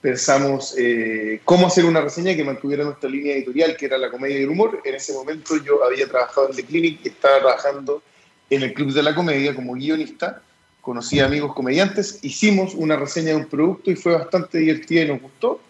pensamos 0.00 0.74
eh, 0.78 1.40
cómo 1.44 1.66
hacer 1.66 1.84
una 1.84 2.00
reseña 2.00 2.34
que 2.36 2.44
mantuviera 2.44 2.84
nuestra 2.84 3.10
línea 3.10 3.34
editorial, 3.34 3.76
que 3.76 3.86
era 3.86 3.98
la 3.98 4.10
comedia 4.10 4.38
y 4.38 4.42
el 4.42 4.50
humor. 4.50 4.80
En 4.84 4.94
ese 4.94 5.12
momento 5.12 5.56
yo 5.64 5.84
había 5.84 6.06
trabajado 6.06 6.50
en 6.50 6.56
The 6.56 6.64
Clinic 6.64 7.00
y 7.04 7.08
estaba 7.08 7.38
trabajando 7.38 8.02
en 8.50 8.62
el 8.62 8.74
Club 8.74 8.92
de 8.92 9.02
la 9.02 9.14
Comedia 9.14 9.54
como 9.54 9.74
guionista. 9.74 10.42
Conocí 10.80 11.20
a 11.20 11.26
amigos 11.26 11.54
comediantes, 11.54 12.20
hicimos 12.22 12.74
una 12.74 12.96
reseña 12.96 13.30
de 13.30 13.36
un 13.36 13.46
producto 13.46 13.90
y 13.90 13.96
fue 13.96 14.12
bastante 14.12 14.58
divertida 14.58 15.02
y 15.02 15.08
nos 15.08 15.20
gustó. 15.20 15.60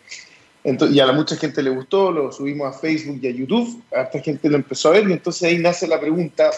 Y 0.64 1.00
a 1.00 1.06
la 1.06 1.12
mucha 1.12 1.36
gente 1.36 1.62
le 1.62 1.70
gustó, 1.70 2.12
lo 2.12 2.30
subimos 2.30 2.68
a 2.74 2.78
Facebook 2.78 3.20
y 3.22 3.28
a 3.28 3.30
YouTube, 3.30 3.82
a 3.94 4.02
esta 4.02 4.20
gente 4.20 4.50
lo 4.50 4.56
empezó 4.56 4.88
a 4.88 4.92
ver 4.92 5.08
y 5.08 5.12
entonces 5.12 5.44
ahí 5.44 5.58
nace 5.58 5.88
la 5.88 5.98
pregunta 5.98 6.50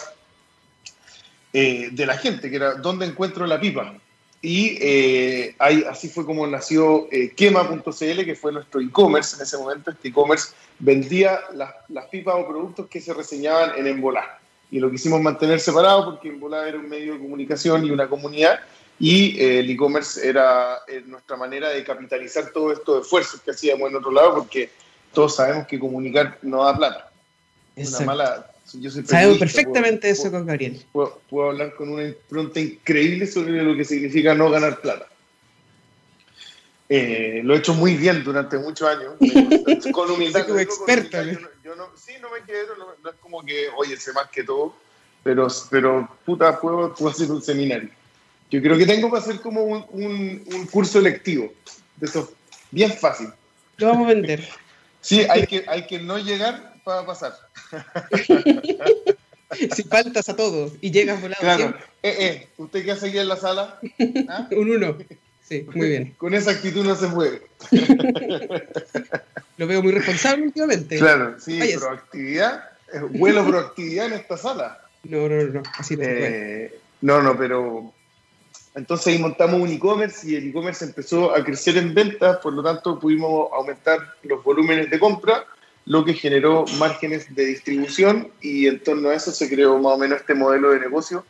eh, 1.53 1.89
de 1.91 2.05
la 2.05 2.17
gente, 2.17 2.49
que 2.49 2.57
era, 2.57 2.73
¿dónde 2.73 3.05
encuentro 3.05 3.45
la 3.45 3.59
pipa? 3.59 3.95
Y 4.41 4.77
eh, 4.81 5.55
así 5.59 6.09
fue 6.09 6.25
como 6.25 6.47
nació 6.47 7.07
eh, 7.11 7.31
Quema.cl, 7.35 8.25
que 8.25 8.35
fue 8.35 8.51
nuestro 8.51 8.81
e-commerce 8.81 9.35
en 9.35 9.43
ese 9.43 9.57
momento. 9.57 9.91
Este 9.91 10.07
e-commerce 10.07 10.53
vendía 10.79 11.39
las, 11.53 11.71
las, 11.89 12.05
pipas 12.07 12.35
o 12.37 12.47
productos 12.47 12.87
que 12.87 12.99
se 12.99 13.13
reseñaban 13.13 13.77
en 13.77 13.85
Embolá. 13.85 14.39
Y 14.71 14.79
lo 14.79 14.89
quisimos 14.89 15.21
mantener 15.21 15.59
separado 15.59 16.05
porque 16.05 16.29
Embolá 16.29 16.67
era 16.67 16.79
un 16.79 16.89
medio 16.89 17.13
de 17.13 17.19
comunicación 17.19 17.85
y 17.85 17.91
una 17.91 18.09
comunidad. 18.09 18.61
Y 19.01 19.39
eh, 19.39 19.59
el 19.59 19.69
e-commerce 19.71 20.27
era 20.27 20.79
eh, 20.87 21.03
nuestra 21.05 21.35
manera 21.35 21.69
de 21.69 21.83
capitalizar 21.83 22.51
todos 22.51 22.77
estos 22.77 23.03
esfuerzos 23.03 23.41
que 23.41 23.49
hacíamos 23.49 23.89
en 23.89 23.95
otro 23.95 24.11
lado, 24.11 24.35
porque 24.35 24.69
todos 25.11 25.35
sabemos 25.35 25.65
que 25.65 25.79
comunicar 25.79 26.37
no 26.43 26.63
da 26.63 26.77
plata. 26.77 27.11
Una 27.75 27.99
mala, 28.01 28.50
Sabemos 29.05 29.37
perfectamente 29.37 30.09
eso 30.09 30.31
con 30.31 30.45
Gabriel. 30.45 30.83
Puedo, 30.91 31.49
hablar 31.49 31.75
con 31.75 31.89
una 31.89 32.03
impronta 32.03 32.59
increíble 32.59 33.27
sobre 33.27 33.61
lo 33.63 33.75
que 33.75 33.83
significa 33.83 34.33
no 34.33 34.49
ganar 34.49 34.79
plata. 34.79 35.07
Eh, 36.87 37.41
lo 37.43 37.53
he 37.55 37.59
hecho 37.59 37.73
muy 37.73 37.95
bien 37.95 38.23
durante 38.23 38.57
muchos 38.57 38.87
años, 38.87 39.13
con 39.93 40.11
humildad. 40.11 40.45
como 40.45 40.59
experto. 40.59 41.23
Yo 41.63 41.75
no, 41.75 41.89
sí, 41.95 42.13
no 42.21 42.29
me 42.29 42.41
quiero, 42.41 42.75
no, 42.75 43.09
es 43.09 43.15
como 43.21 43.43
que, 43.45 43.69
oye, 43.77 43.95
sé 43.97 44.11
más 44.11 44.29
que 44.29 44.43
todo, 44.43 44.75
pero, 45.23 45.47
pero 45.69 46.09
puta, 46.25 46.59
puedo, 46.59 46.93
puedo 46.93 47.11
hacer 47.11 47.31
un 47.31 47.41
seminario. 47.41 47.89
Yo 48.49 48.61
creo 48.61 48.77
que 48.77 48.85
tengo 48.85 49.09
que 49.09 49.17
hacer 49.17 49.39
como 49.39 49.63
un, 49.63 49.85
un, 49.91 50.43
un 50.53 50.65
curso 50.67 50.99
electivo, 50.99 51.53
de 51.95 52.07
eso, 52.07 52.33
bien 52.71 52.91
fácil. 52.91 53.29
Lo 53.77 53.87
vamos 53.87 54.09
a 54.09 54.13
vender. 54.13 54.49
Sí, 54.99 55.25
hay 55.29 55.47
que, 55.47 55.63
hay 55.67 55.87
que 55.87 55.99
no 55.99 56.17
llegar 56.17 56.75
para 56.83 57.05
pasar. 57.05 57.33
si 59.75 59.83
faltas 59.83 60.29
a 60.29 60.35
todo 60.35 60.71
y 60.81 60.91
llegas 60.91 61.21
volado. 61.21 61.41
Claro, 61.41 61.75
eh, 62.03 62.15
eh, 62.19 62.47
¿usted 62.57 62.85
qué 62.85 62.91
hace 62.91 63.09
aquí 63.09 63.17
en 63.17 63.27
la 63.27 63.37
sala? 63.37 63.79
¿Ah? 64.29 64.47
Un 64.51 64.71
uno. 64.71 64.97
Sí, 65.41 65.65
muy 65.73 65.89
bien. 65.89 66.13
Con 66.17 66.33
esa 66.33 66.51
actitud 66.51 66.85
no 66.85 66.95
se 66.95 67.07
puede. 67.07 67.41
Lo 69.57 69.67
veo 69.67 69.83
muy 69.83 69.91
responsable 69.91 70.43
últimamente. 70.43 70.97
Claro, 70.97 71.35
sí, 71.39 71.59
proactividad, 71.77 72.69
vuelo 73.11 73.45
proactividad 73.45 74.07
en 74.07 74.13
esta 74.13 74.37
sala. 74.37 74.79
No, 75.03 75.27
no, 75.27 75.43
no, 75.43 75.63
así 75.77 75.97
no 75.97 76.03
eh, 76.03 76.79
No, 77.01 77.21
no, 77.21 77.37
pero 77.37 77.93
entonces 78.75 79.07
ahí 79.07 79.19
montamos 79.19 79.59
un 79.59 79.69
e-commerce 79.69 80.29
y 80.29 80.35
el 80.35 80.49
e-commerce 80.49 80.85
empezó 80.85 81.35
a 81.35 81.43
crecer 81.43 81.77
en 81.77 81.93
ventas, 81.93 82.37
por 82.37 82.53
lo 82.53 82.63
tanto 82.63 82.99
pudimos 82.99 83.51
aumentar 83.51 84.15
los 84.23 84.43
volúmenes 84.43 84.89
de 84.89 84.99
compra, 84.99 85.45
lo 85.85 86.05
que 86.05 86.13
generó 86.13 86.65
márgenes 86.77 87.33
de 87.33 87.45
distribución 87.45 88.29
y 88.41 88.67
en 88.67 88.81
torno 88.83 89.09
a 89.09 89.15
eso 89.15 89.31
se 89.31 89.49
creó 89.49 89.77
más 89.79 89.93
o 89.93 89.97
menos 89.97 90.19
este 90.19 90.35
modelo 90.35 90.71
de 90.71 90.79
negocio 90.79 91.25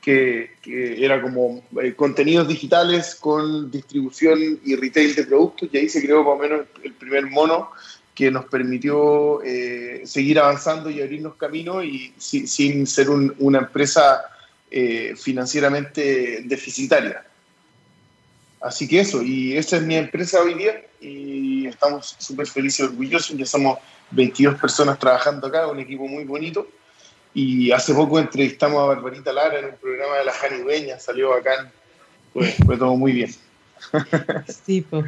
que, 0.00 0.50
era 0.66 1.22
como 1.22 1.64
eh, 1.82 1.94
contenidos 1.94 2.46
digitales 2.46 3.14
con 3.14 3.70
distribución 3.70 4.60
y 4.62 4.76
retail 4.76 5.14
de 5.14 5.24
productos 5.24 5.70
y 5.72 5.78
ahí 5.78 5.88
se 5.88 6.02
creó 6.02 6.22
más 6.22 6.34
o 6.34 6.38
menos 6.38 6.66
el 6.82 6.92
primer 6.92 7.26
mono 7.26 7.70
que 8.14 8.30
nos 8.30 8.44
permitió 8.44 9.42
eh, 9.42 10.02
seguir 10.04 10.38
avanzando 10.38 10.90
y 10.90 11.00
abrirnos 11.00 11.34
camino 11.36 11.82
y 11.82 12.12
sin 12.18 12.86
ser 12.86 13.08
una 13.10 13.58
empresa 13.58 14.22
eh, 14.70 15.14
financieramente 15.16 16.42
deficitaria. 16.44 17.24
Así 18.64 18.88
que 18.88 19.00
eso, 19.00 19.22
y 19.22 19.58
esa 19.58 19.76
es 19.76 19.82
mi 19.82 19.94
empresa 19.94 20.40
hoy 20.40 20.54
día 20.54 20.82
y 20.98 21.66
estamos 21.66 22.16
súper 22.18 22.46
felices 22.46 22.80
y 22.80 22.82
orgullosos, 22.84 23.36
ya 23.36 23.44
somos 23.44 23.78
22 24.12 24.58
personas 24.58 24.98
trabajando 24.98 25.48
acá, 25.48 25.66
un 25.66 25.80
equipo 25.80 26.08
muy 26.08 26.24
bonito. 26.24 26.66
Y 27.34 27.72
hace 27.72 27.92
poco 27.92 28.18
entrevistamos 28.18 28.80
a 28.80 28.86
Barbarita 28.86 29.34
Lara 29.34 29.58
en 29.58 29.66
un 29.66 29.76
programa 29.76 30.16
de 30.16 30.24
la 30.24 30.32
Jani 30.32 30.62
Dueña, 30.62 30.98
salió 30.98 31.28
bacán, 31.28 31.70
pues 32.32 32.54
fue 32.64 32.78
todo 32.78 32.96
muy 32.96 33.12
bien. 33.12 33.30
Sí, 34.64 34.80
pues. 34.80 35.04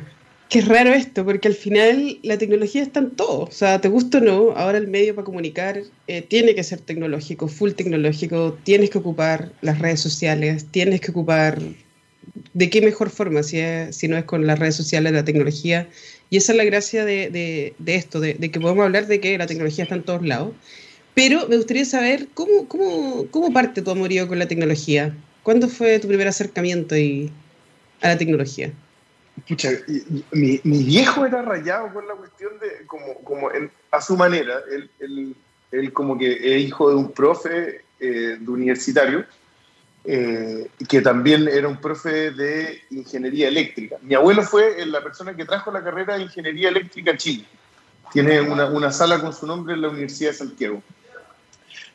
Qué 0.51 0.61
raro 0.61 0.91
esto, 0.91 1.25
porque 1.25 1.49
al 1.49 1.55
final 1.55 2.19
la 2.23 2.37
tecnología 2.37 2.83
está 2.83 3.01
en 3.01 3.13
todo. 3.13 3.45
O 3.45 3.51
sea, 3.51 3.81
te 3.81 3.89
gusta 3.89 4.19
o 4.19 4.21
no, 4.21 4.51
ahora 4.55 4.77
el 4.77 4.87
medio 4.87 5.15
para 5.15 5.25
comunicar 5.25 5.81
eh, 6.09 6.21
tiene 6.21 6.55
que 6.55 6.63
ser 6.63 6.81
tecnológico, 6.81 7.49
full 7.49 7.71
tecnológico. 7.71 8.59
Tienes 8.65 8.91
que 8.91 8.99
ocupar 8.99 9.51
las 9.63 9.79
redes 9.79 10.01
sociales, 10.01 10.67
tienes 10.71 11.01
que 11.01 11.11
ocupar. 11.11 11.59
¿De 12.55 12.71
qué 12.71 12.81
mejor 12.81 13.11
forma 13.11 13.43
si, 13.43 13.61
si 13.91 14.09
no 14.09 14.17
es 14.17 14.25
con 14.25 14.47
las 14.47 14.59
redes 14.59 14.77
sociales, 14.77 15.13
la 15.13 15.25
tecnología? 15.25 15.89
Y 16.31 16.39
esa 16.39 16.53
es 16.53 16.59
la 16.59 16.65
gracia 16.65 17.05
de, 17.05 17.75
esto, 17.87 18.21
de, 18.21 18.37
que 18.37 18.61
podemos 18.61 18.85
hablar 18.85 19.07
de 19.07 19.21
que 19.21 19.39
la 19.39 19.47
tecnología 19.47 19.85
está 19.85 19.95
en 19.95 20.03
todos 20.03 20.27
lados. 20.27 20.53
Pero 21.15 21.49
me 21.49 21.57
gustaría 21.57 21.85
saber 21.85 22.29
cómo, 22.35 22.69
cómo, 22.69 23.27
cómo 23.31 23.53
parte 23.53 23.83
tu 23.83 23.91
amorío 23.91 24.29
con 24.29 24.39
la 24.39 24.49
tecnología. 24.49 25.17
¿Cuándo 25.43 25.69
fue 25.69 25.99
tu 25.99 26.09
primer 26.09 26.29
acercamiento 26.29 26.97
y, 26.97 27.31
a 28.03 28.09
la 28.09 28.19
tecnología? 28.19 28.73
Pucha, 29.49 29.71
mi, 30.33 30.61
mi, 30.65 30.83
viejo 30.83 31.27
era 31.27 31.43
rayado 31.43 31.93
por 31.93 32.07
la 32.07 32.15
cuestión 32.15 32.59
de, 32.59 32.87
como, 32.87 33.15
como 33.23 33.51
a 33.91 34.01
su 34.01 34.17
manera, 34.17 34.61
él, 34.71 35.37
él, 35.71 35.93
como 35.93 36.17
que 36.17 36.33
es 36.33 36.63
hijo 36.63 36.89
de 36.89 36.97
un 36.97 37.13
profe 37.13 37.83
eh, 38.01 38.39
de 38.41 38.51
universitario, 38.51 39.27
eh, 40.09 40.69
que 40.89 41.01
también 41.01 41.49
era 41.49 41.67
un 41.67 41.81
profe 41.81 42.31
de 42.31 42.81
ingeniería 42.91 43.49
eléctrica. 43.49 43.97
Mi 44.03 44.15
abuelo 44.15 44.43
fue 44.45 44.87
la 44.87 45.03
persona 45.03 45.35
que 45.35 45.45
trajo 45.45 45.73
la 45.73 45.83
carrera 45.83 46.17
de 46.17 46.23
ingeniería 46.23 46.69
eléctrica 46.69 47.11
a 47.11 47.17
Chile. 47.17 47.45
Tiene 48.13 48.41
una, 48.41 48.67
una 48.67 48.93
sala 48.93 49.21
con 49.21 49.33
su 49.33 49.49
nombre 49.49 49.75
en 49.75 49.83
la 49.83 49.89
Universidad 49.89 50.31
de 50.31 50.37
Santiago. 50.37 50.81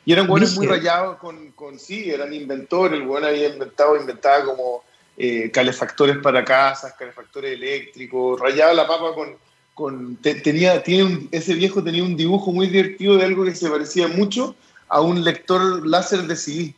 Y 0.04 0.12
eran 0.12 0.26
buenos 0.26 0.54
muy 0.56 0.66
rayados 0.66 1.16
con, 1.16 1.52
con, 1.52 1.78
sí, 1.78 2.10
eran 2.10 2.34
inventores, 2.34 3.00
el 3.00 3.06
bueno 3.06 3.28
había 3.28 3.48
inventado, 3.48 3.96
inventaba 3.96 4.44
como 4.44 4.84
eh, 5.16 5.50
calefactores 5.50 6.18
para 6.18 6.44
casas, 6.44 6.92
calefactores 6.98 7.54
eléctricos, 7.54 8.38
rayaba 8.38 8.74
la 8.74 8.86
papa 8.86 9.14
con... 9.14 9.36
con 9.72 10.16
tenía, 10.16 10.82
tiene 10.82 11.28
ese 11.30 11.54
viejo 11.54 11.82
tenía 11.82 12.02
un 12.02 12.16
dibujo 12.16 12.52
muy 12.52 12.66
divertido 12.66 13.16
de 13.16 13.24
algo 13.24 13.44
que 13.44 13.54
se 13.54 13.70
parecía 13.70 14.06
mucho 14.08 14.54
a 14.88 15.00
un 15.00 15.24
lector 15.24 15.86
láser 15.86 16.24
de 16.24 16.36
CD. 16.36 16.74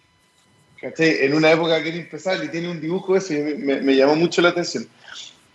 En 0.99 1.35
una 1.35 1.51
época 1.53 1.83
que 1.83 1.89
era 1.89 1.99
empezar 1.99 2.43
y 2.45 2.49
tiene 2.49 2.71
un 2.71 2.81
dibujo 2.81 3.17
eso 3.17 3.33
y 3.33 3.39
me, 3.39 3.81
me, 3.81 3.97
llamó 3.97 4.17
mucho 4.17 4.43
la 4.43 4.51
atención. 4.51 4.87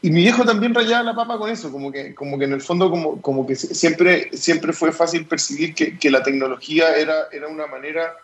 Y 0.01 0.11
mi 0.11 0.21
viejo 0.21 0.45
también 0.45 0.73
rayaba 0.73 1.03
la 1.03 1.15
papa 1.15 1.37
con 1.37 1.49
eso, 1.49 1.71
como 1.71 1.91
que, 1.91 2.15
como 2.15 2.39
que 2.39 2.45
en 2.45 2.53
el 2.53 2.61
fondo 2.61 2.89
como, 2.89 3.21
como 3.21 3.45
que 3.45 3.55
siempre, 3.55 4.29
siempre 4.33 4.71
fue 4.71 4.91
fácil 4.91 5.25
percibir 5.25 5.75
que, 5.75 5.97
que 5.97 6.09
la 6.09 6.23
tecnología 6.23 6.95
era, 6.95 7.27
era 7.31 7.47
una 7.47 7.67
manera 7.67 8.15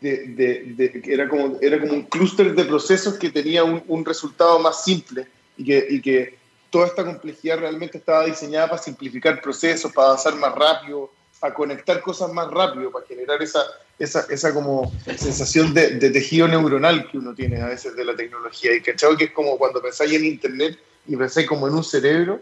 de, 0.00 1.02
era, 1.04 1.28
como, 1.28 1.58
era 1.60 1.80
como 1.80 1.92
un 1.92 2.02
clúster 2.04 2.54
de 2.54 2.64
procesos 2.64 3.18
que 3.18 3.30
tenía 3.30 3.64
un, 3.64 3.82
un 3.88 4.04
resultado 4.04 4.58
más 4.58 4.84
simple 4.84 5.26
y 5.56 5.64
que, 5.64 5.86
y 5.90 6.00
que, 6.00 6.42
toda 6.72 6.86
esta 6.86 7.04
complejidad 7.04 7.58
realmente 7.58 7.98
estaba 7.98 8.24
diseñada 8.24 8.70
para 8.70 8.82
simplificar 8.82 9.40
procesos, 9.42 9.92
para 9.92 10.08
avanzar 10.08 10.34
más 10.36 10.54
rápido, 10.54 11.12
para 11.42 11.54
conectar 11.54 12.00
cosas 12.02 12.32
más 12.32 12.48
rápido, 12.52 12.92
para 12.92 13.04
generar 13.04 13.42
esa, 13.42 13.58
esa, 13.98 14.24
esa 14.30 14.54
como 14.54 14.92
sensación 15.06 15.74
de, 15.74 15.96
de, 15.96 16.10
tejido 16.10 16.46
neuronal 16.46 17.10
que 17.10 17.18
uno 17.18 17.34
tiene 17.34 17.60
a 17.60 17.66
veces 17.66 17.96
de 17.96 18.04
la 18.04 18.14
tecnología. 18.14 18.76
Y 18.76 18.80
cachado 18.80 19.16
que 19.16 19.24
es 19.24 19.32
como 19.32 19.58
cuando 19.58 19.82
pensáis 19.82 20.12
en 20.12 20.24
Internet 20.24 20.78
y 21.04 21.16
pensáis 21.16 21.48
como 21.48 21.66
en 21.66 21.74
un 21.74 21.82
cerebro, 21.82 22.40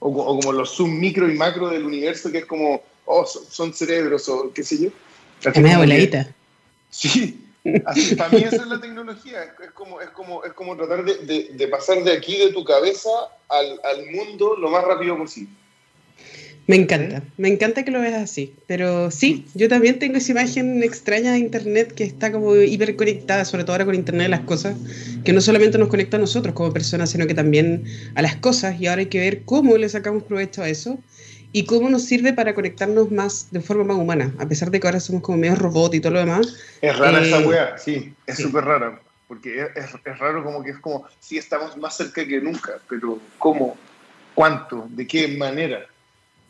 o, 0.00 0.08
o, 0.08 0.40
como 0.40 0.52
los 0.52 0.74
zoom 0.74 0.98
micro 0.98 1.30
y 1.30 1.36
macro 1.36 1.68
del 1.68 1.84
universo, 1.84 2.32
que 2.32 2.38
es 2.38 2.46
como, 2.46 2.82
oh, 3.04 3.24
son, 3.24 3.72
cerebros, 3.72 4.28
o 4.28 4.52
qué 4.52 4.64
sé 4.64 4.76
yo. 4.82 4.90
Me 5.60 5.76
voladita. 5.76 6.34
Sí, 6.90 7.46
así, 7.86 8.16
para 8.16 8.30
mí 8.30 8.38
esa 8.38 8.56
es 8.56 8.66
la 8.66 8.80
tecnología, 8.80 9.54
es 9.62 9.70
como, 9.70 10.00
es 10.00 10.10
como, 10.10 10.44
es 10.44 10.52
como 10.54 10.76
tratar 10.76 11.04
de, 11.04 11.52
de, 11.52 11.68
pasar 11.68 12.02
de 12.02 12.10
aquí, 12.10 12.38
de 12.38 12.52
tu 12.52 12.64
cabeza, 12.64 13.08
al, 13.48 13.80
al, 13.84 14.10
mundo 14.10 14.56
lo 14.56 14.68
más 14.68 14.82
rápido 14.82 15.16
posible. 15.16 15.54
Me 16.68 16.76
encanta, 16.76 17.22
me 17.38 17.48
encanta 17.48 17.84
que 17.84 17.90
lo 17.90 18.00
veas 18.00 18.22
así, 18.22 18.54
pero 18.68 19.10
sí, 19.10 19.46
yo 19.54 19.68
también 19.68 19.98
tengo 19.98 20.18
esa 20.18 20.30
imagen 20.30 20.82
extraña 20.84 21.32
de 21.32 21.38
Internet 21.38 21.92
que 21.92 22.04
está 22.04 22.30
como 22.30 22.54
hiperconectada, 22.54 23.44
sobre 23.44 23.64
todo 23.64 23.72
ahora 23.72 23.84
con 23.84 23.96
Internet 23.96 24.26
de 24.26 24.28
las 24.28 24.40
cosas, 24.42 24.76
que 25.24 25.32
no 25.32 25.40
solamente 25.40 25.76
nos 25.76 25.88
conecta 25.88 26.18
a 26.18 26.20
nosotros 26.20 26.54
como 26.54 26.72
personas, 26.72 27.10
sino 27.10 27.26
que 27.26 27.34
también 27.34 27.84
a 28.14 28.22
las 28.22 28.36
cosas, 28.36 28.80
y 28.80 28.86
ahora 28.86 29.00
hay 29.00 29.06
que 29.06 29.18
ver 29.18 29.42
cómo 29.42 29.76
le 29.76 29.88
sacamos 29.88 30.22
provecho 30.22 30.62
a 30.62 30.68
eso 30.68 30.98
y 31.50 31.66
cómo 31.66 31.90
nos 31.90 32.04
sirve 32.04 32.32
para 32.32 32.54
conectarnos 32.54 33.10
más 33.10 33.48
de 33.50 33.60
forma 33.60 33.82
más 33.82 33.96
humana, 33.96 34.32
a 34.38 34.46
pesar 34.46 34.70
de 34.70 34.78
que 34.78 34.86
ahora 34.86 35.00
somos 35.00 35.22
como 35.22 35.38
medio 35.38 35.56
robot 35.56 35.94
y 35.94 36.00
todo 36.00 36.12
lo 36.12 36.20
demás. 36.20 36.56
Es 36.80 36.96
rara 36.96 37.22
esa 37.22 37.40
eh, 37.40 37.46
wea, 37.46 37.76
sí, 37.76 38.14
es 38.24 38.38
súper 38.38 38.64
rara, 38.64 39.00
porque 39.26 39.66
es, 39.74 39.88
es, 40.04 40.18
raro 40.18 40.44
como 40.44 40.62
que 40.62 40.70
es 40.70 40.78
como, 40.78 41.06
sí 41.18 41.38
estamos 41.38 41.76
más 41.76 41.96
cerca 41.96 42.24
que 42.24 42.40
nunca, 42.40 42.78
pero 42.88 43.18
¿cómo? 43.38 43.76
¿Cuánto? 44.34 44.86
¿De 44.90 45.06
qué 45.08 45.28
manera? 45.36 45.86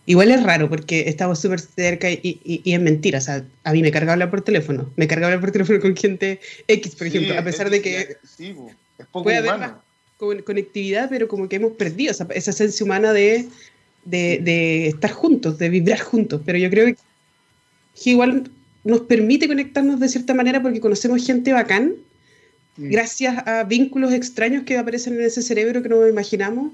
Igual 0.04 0.32
es 0.32 0.42
raro 0.42 0.68
porque 0.68 1.08
estamos 1.08 1.40
súper 1.40 1.60
cerca 1.60 2.10
y, 2.10 2.18
y, 2.22 2.60
y, 2.64 2.74
es 2.74 2.80
mentira. 2.80 3.18
O 3.18 3.20
sea, 3.22 3.44
a 3.64 3.72
mí 3.72 3.82
me 3.82 3.92
carga 3.92 4.12
hablar 4.12 4.30
por 4.30 4.42
teléfono. 4.42 4.90
Me 4.96 5.06
carga 5.06 5.26
hablar 5.26 5.40
por 5.40 5.52
teléfono 5.52 5.80
con 5.80 5.96
gente 5.96 6.40
X, 6.66 6.96
por 6.96 7.06
ejemplo, 7.06 7.38
a 7.38 7.44
pesar 7.44 7.70
de 7.70 7.80
que 7.80 8.16
sí, 8.24 8.56
es 8.98 9.06
poco 9.06 9.24
puede 9.24 9.40
humano. 9.40 9.64
haber 9.64 9.76
más 9.76 10.42
conectividad, 10.44 11.08
pero 11.08 11.28
como 11.28 11.48
que 11.48 11.56
hemos 11.56 11.72
perdido 11.72 12.10
esa, 12.12 12.26
esa 12.32 12.50
esencia 12.50 12.84
humana 12.84 13.12
de 13.12 13.48
de, 14.04 14.88
estar 14.88 15.10
juntos, 15.10 15.58
de 15.58 15.68
vibrar 15.68 16.00
juntos, 16.00 16.40
pero 16.44 16.58
yo 16.58 16.70
creo 16.70 16.86
que 16.86 18.10
igual 18.10 18.50
nos 18.84 19.00
permite 19.02 19.46
conectarnos 19.46 20.00
de 20.00 20.08
cierta 20.08 20.34
manera 20.34 20.60
porque 20.60 20.80
conocemos 20.80 21.24
gente 21.24 21.52
bacán, 21.52 21.94
gracias 22.76 23.46
a 23.46 23.64
vínculos 23.64 24.12
extraños 24.12 24.64
que 24.64 24.78
aparecen 24.78 25.14
en 25.14 25.22
ese 25.22 25.42
cerebro 25.42 25.82
que 25.82 25.88
no 25.88 26.06
imaginamos 26.08 26.72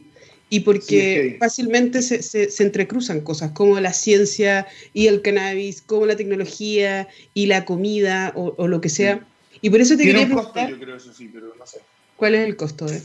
y 0.50 0.60
porque 0.60 1.36
fácilmente 1.38 2.02
se, 2.02 2.22
se, 2.22 2.62
entrecruzan 2.62 3.20
cosas 3.20 3.52
como 3.52 3.78
la 3.80 3.92
ciencia 3.92 4.66
y 4.94 5.06
el 5.06 5.20
cannabis, 5.22 5.82
como 5.82 6.06
la 6.06 6.16
tecnología 6.16 7.08
y 7.34 7.46
la 7.46 7.64
comida 7.64 8.32
o, 8.34 8.66
lo 8.66 8.80
que 8.80 8.88
sea. 8.88 9.26
Y 9.60 9.70
por 9.70 9.80
eso 9.80 9.96
te 9.96 10.04
quería 10.04 10.26
preguntar... 10.26 10.70
yo 10.70 10.78
creo 10.78 10.96
eso 10.96 11.12
sí, 11.12 11.28
pero 11.32 11.54
no 11.58 11.66
sé. 11.66 11.80
¿Cuál 12.16 12.34
es 12.34 12.46
el 12.46 12.56
costo 12.56 12.86
de 12.86 13.00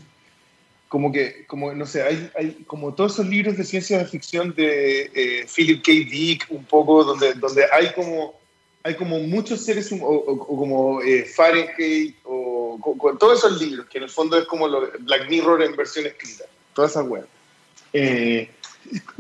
como 0.94 1.12
que, 1.12 1.48
como, 1.48 1.74
no 1.74 1.88
sé, 1.88 2.04
hay, 2.04 2.30
hay 2.38 2.52
como 2.68 2.94
todos 2.94 3.14
esos 3.14 3.26
libros 3.26 3.58
de 3.58 3.64
ciencia 3.64 4.06
ficción 4.06 4.54
de 4.54 5.10
eh, 5.16 5.48
Philip 5.48 5.84
K. 5.84 5.92
Dick, 5.92 6.46
un 6.50 6.64
poco, 6.66 7.04
donde, 7.04 7.34
donde 7.34 7.66
hay 7.72 7.92
como 7.94 8.40
hay 8.84 8.96
como 8.96 9.18
muchos 9.20 9.62
seres, 9.62 9.92
o, 9.92 9.96
o, 9.96 10.38
como 10.46 11.02
eh, 11.02 11.26
Fahrenheit, 11.26 12.16
o 12.26 12.78
con, 13.00 13.18
todos 13.18 13.40
esos 13.40 13.60
libros, 13.60 13.88
que 13.88 13.98
en 13.98 14.04
el 14.04 14.10
fondo 14.12 14.38
es 14.38 14.46
como 14.46 14.68
lo, 14.68 14.92
Black 15.00 15.30
Mirror 15.30 15.64
en 15.64 15.76
versión 15.76 16.06
escrita, 16.06 16.44
todas 16.74 16.92
esas 16.92 17.06
web. 17.06 17.28
Eh, 17.94 18.50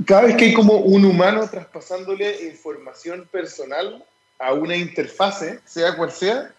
cada 0.05 0.23
vez 0.23 0.35
que 0.35 0.45
hay 0.45 0.53
como 0.53 0.77
un 0.77 1.05
humano 1.05 1.47
traspasándole 1.49 2.47
información 2.47 3.27
personal 3.31 4.03
a 4.39 4.53
una 4.53 4.75
interfase, 4.75 5.59
sea 5.65 5.95
cual 5.95 6.11
sea, 6.11 6.53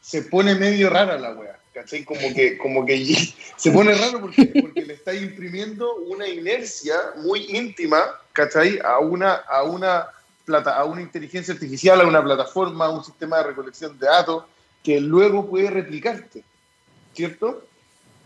se 0.00 0.22
pone 0.22 0.54
medio 0.54 0.90
rara 0.90 1.18
la 1.18 1.32
web. 1.32 1.60
¿cachai? 1.72 2.04
Como 2.04 2.20
que, 2.34 2.58
como 2.58 2.84
que 2.84 3.04
se 3.56 3.70
pone 3.70 3.94
raro 3.94 4.20
porque, 4.20 4.46
porque 4.60 4.82
le 4.82 4.94
está 4.94 5.14
imprimiendo 5.14 5.94
una 5.96 6.28
inercia 6.28 6.94
muy 7.16 7.46
íntima, 7.56 7.98
¿cachai? 8.32 8.78
A 8.84 8.98
una, 8.98 9.34
a 9.34 9.62
una 9.62 10.06
plata, 10.44 10.76
a 10.76 10.84
una 10.84 11.02
inteligencia 11.02 11.54
artificial, 11.54 12.00
a 12.00 12.06
una 12.06 12.22
plataforma, 12.22 12.86
a 12.86 12.90
un 12.90 13.04
sistema 13.04 13.38
de 13.38 13.44
recolección 13.44 13.98
de 13.98 14.06
datos 14.06 14.44
que 14.82 15.00
luego 15.00 15.48
puede 15.48 15.70
replicarte, 15.70 16.42
¿cierto? 17.14 17.64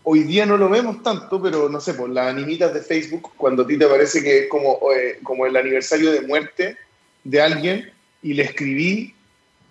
Hoy 0.07 0.21
día 0.23 0.45
no 0.45 0.55
lo 0.55 0.69
vemos 0.69 1.01
tanto, 1.01 1.41
pero 1.41 1.67
no 1.67 1.81
sé, 1.81 1.95
por 1.95 2.09
las 2.09 2.27
animitas 2.27 2.71
de 2.71 2.81
Facebook, 2.81 3.31
cuando 3.37 3.63
a 3.63 3.67
ti 3.67 3.75
te 3.75 3.87
parece 3.87 4.21
que 4.21 4.43
es 4.43 4.47
como, 4.49 4.79
eh, 4.95 5.19
como 5.23 5.47
el 5.47 5.57
aniversario 5.57 6.11
de 6.11 6.21
muerte 6.21 6.77
de 7.23 7.41
alguien 7.41 7.91
y 8.21 8.35
le 8.35 8.43
escribí, 8.43 9.15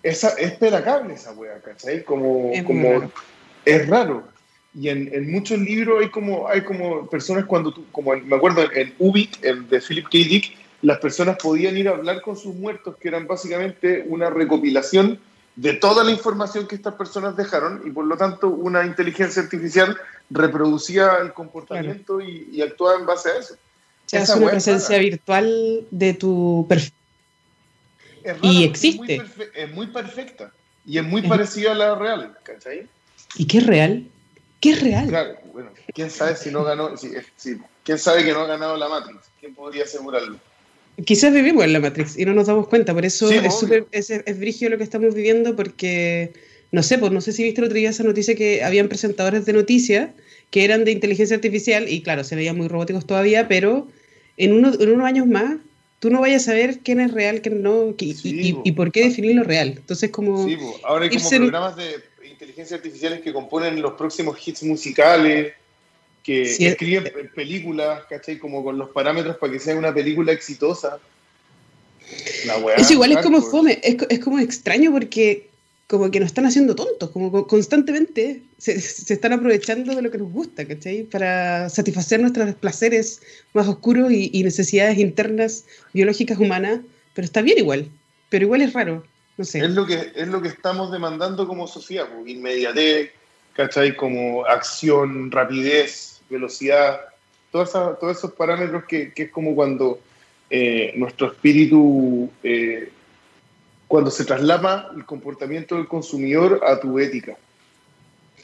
esa, 0.03 0.29
es 0.31 0.51
pelacable 0.57 1.13
esa 1.13 1.31
wea, 1.31 1.61
¿cachai? 1.61 2.03
Como, 2.03 2.51
es, 2.53 2.63
como, 2.63 3.09
es 3.63 3.87
raro. 3.87 4.27
Y 4.77 4.89
en, 4.89 5.09
en, 5.13 5.31
muchos 5.31 5.57
libros 5.57 6.03
hay 6.03 6.09
como, 6.09 6.49
hay 6.49 6.61
como 6.65 7.09
personas 7.09 7.45
cuando 7.45 7.73
tú, 7.73 7.85
como 7.93 8.13
me 8.13 8.35
acuerdo 8.35 8.69
en, 8.73 8.93
Ubik, 8.99 9.41
el 9.41 9.69
de 9.69 9.79
Philip 9.79 10.03
K. 10.03 10.11
Dick, 10.11 10.57
las 10.81 10.97
personas 10.99 11.37
podían 11.41 11.77
ir 11.77 11.87
a 11.87 11.91
hablar 11.91 12.21
con 12.21 12.35
sus 12.35 12.53
muertos, 12.53 12.97
que 12.97 13.07
eran 13.07 13.25
básicamente 13.25 14.03
una 14.09 14.29
recopilación 14.29 15.17
de 15.55 15.73
toda 15.73 16.03
la 16.03 16.11
información 16.11 16.67
que 16.67 16.75
estas 16.75 16.95
personas 16.95 17.37
dejaron 17.37 17.81
y 17.85 17.89
por 17.89 18.05
lo 18.05 18.17
tanto 18.17 18.49
una 18.49 18.85
inteligencia 18.85 19.41
artificial 19.41 19.97
reproducía 20.29 21.17
el 21.21 21.33
comportamiento 21.33 22.21
y, 22.21 22.61
actuaba 22.61 22.99
en 22.99 23.05
base 23.05 23.29
a 23.29 23.37
eso. 23.37 23.53
O 23.53 24.09
sea, 24.09 24.21
es 24.21 24.29
una 24.29 24.51
presencia 24.51 24.97
virtual 24.99 25.87
de 25.89 26.13
tu 26.13 26.65
perfil. 26.69 26.93
y 28.41 28.63
existe. 28.63 29.21
Es 29.55 29.71
muy, 29.71 29.87
perfecta 29.87 30.51
y 30.85 30.99
es 30.99 31.03
muy 31.03 31.23
parecida 31.23 31.71
a 31.71 31.75
la 31.75 31.95
real, 31.95 32.37
¿cachai? 32.43 32.87
¿Y 33.37 33.47
qué 33.47 33.57
es 33.57 33.65
real? 33.65 34.07
¿Qué 34.59 34.71
es 34.71 34.81
real? 34.81 35.07
Claro, 35.07 35.37
bueno, 35.53 35.71
quién 35.93 36.09
sabe 36.09 36.35
si 36.35 36.51
no 36.51 36.63
ganó, 36.63 36.95
si, 36.97 37.11
quién 37.83 37.99
sabe 37.99 38.23
que 38.23 38.31
no 38.31 38.41
ha 38.41 38.47
ganado 38.47 38.77
la 38.77 38.87
Matrix, 38.87 39.19
quién 39.39 39.53
podría 39.53 39.83
asegurarlo. 39.83 40.37
Quizás 41.05 41.33
vivimos 41.33 41.65
en 41.65 41.73
la 41.73 41.79
Matrix 41.79 42.17
y 42.17 42.25
no 42.25 42.33
nos 42.33 42.47
damos 42.47 42.67
cuenta, 42.67 42.93
por 42.93 43.05
eso 43.05 43.29
es, 43.29 43.59
super, 43.59 43.85
es, 43.91 44.09
es 44.09 44.39
brigio 44.39 44.69
lo 44.69 44.77
que 44.77 44.83
estamos 44.83 45.13
viviendo, 45.13 45.55
porque 45.55 46.33
no 46.75 46.83
sé, 46.83 46.97
pues 46.97 47.09
no 47.13 47.21
sé 47.21 47.31
si 47.31 47.41
viste 47.41 47.61
el 47.61 47.65
otro 47.65 47.77
día 47.77 47.89
esa 47.89 48.03
noticia 48.03 48.35
que 48.35 48.61
habían 48.61 48.89
presentadores 48.89 49.45
de 49.45 49.53
noticias 49.53 50.09
que 50.51 50.65
eran 50.65 50.83
de 50.83 50.91
inteligencia 50.91 51.33
artificial 51.33 51.87
y 51.87 52.01
claro, 52.01 52.25
se 52.25 52.35
veían 52.35 52.57
muy 52.57 52.67
robóticos 52.67 53.07
todavía, 53.07 53.47
pero 53.47 53.87
en, 54.35 54.51
uno, 54.51 54.73
en 54.77 54.89
unos 54.89 55.07
años 55.07 55.25
más 55.25 55.55
tú 55.99 56.09
no 56.09 56.19
vayas 56.19 56.43
a 56.43 56.45
saber 56.47 56.79
quién 56.83 56.99
es 56.99 57.13
real, 57.13 57.41
quién 57.41 57.61
no, 57.61 57.95
y, 57.97 58.59
y, 58.63 58.71
por 58.73 58.91
qué 58.91 59.05
definir 59.05 59.37
lo 59.37 59.43
real. 59.43 59.75
Entonces, 59.77 60.11
como. 60.11 60.45
Sí, 60.45 60.57
ahora 60.83 61.05
hay 61.05 61.17
como 61.17 61.29
programas 61.29 61.77
de 61.77 61.95
inteligencia 62.29 62.75
artificiales 62.75 63.21
que 63.21 63.31
componen 63.31 63.81
los 63.81 63.93
próximos 63.93 64.37
hits 64.45 64.63
musicales, 64.63 65.53
que 66.23 66.41
escriben 66.41 67.09
películas, 67.33 68.03
¿cachai? 68.09 68.37
Como 68.37 68.65
con 68.65 68.77
los 68.77 68.89
parámetros 68.89 69.37
para 69.37 69.53
que 69.53 69.59
sea 69.59 69.77
una 69.77 69.93
película 69.93 70.33
exitosa. 70.33 70.99
La 72.45 72.57
es 72.75 72.91
igual, 72.91 73.13
es 73.13 73.23
como 73.23 73.41
fome, 73.41 73.79
es, 73.81 73.95
es, 74.09 74.19
como 74.19 74.39
extraño 74.39 74.91
porque 74.91 75.54
como 75.87 76.09
que 76.09 76.19
nos 76.19 76.27
están 76.27 76.45
haciendo 76.45 76.75
tontos, 76.75 77.11
como 77.11 77.45
constantemente 77.45 78.41
se, 78.57 78.79
se, 78.81 79.13
están 79.13 79.33
aprovechando 79.33 79.95
de 79.95 80.01
lo 80.01 80.09
que 80.09 80.17
nos 80.17 80.31
gusta, 80.31 80.65
¿cachai? 80.65 81.03
Para 81.03 81.69
satisfacer 81.69 82.19
nuestros 82.19 82.55
placeres 82.55 83.21
más 83.53 83.67
oscuros 83.67 84.11
y, 84.11 84.43
necesidades 84.43 84.97
internas 84.97 85.65
biológicas 85.93 86.39
humanas, 86.39 86.79
pero 87.13 87.25
está 87.25 87.41
bien 87.41 87.59
igual, 87.59 87.89
pero 88.29 88.45
igual 88.45 88.61
es 88.61 88.73
raro. 88.73 89.03
Es 89.37 89.53
lo 89.53 89.85
que, 89.85 90.11
es 90.15 90.27
lo 90.27 90.41
que 90.41 90.47
estamos 90.47 90.91
demandando 90.91 91.47
como 91.47 91.67
sociedad, 91.67 92.07
pues, 92.11 92.27
inmediatez, 92.29 93.11
¿cachai? 93.53 93.95
Como 93.95 94.45
acción, 94.45 95.29
rapidez, 95.29 96.21
velocidad, 96.29 97.01
todos 97.51 98.17
esos 98.17 98.33
parámetros 98.33 98.85
que, 98.85 99.13
que, 99.13 99.23
es 99.23 99.31
como 99.31 99.53
cuando 99.55 99.99
eh, 100.49 100.93
nuestro 100.95 101.27
espíritu, 101.27 102.29
eh, 102.43 102.91
cuando 103.95 104.11
se 104.11 104.25
traslapa 104.25 104.91
el 104.93 105.05
comportamiento 105.05 105.77
del 105.77 105.87
consumidor 105.87 106.59
a 106.67 106.77
tu 106.81 106.99
ética. 106.99 107.37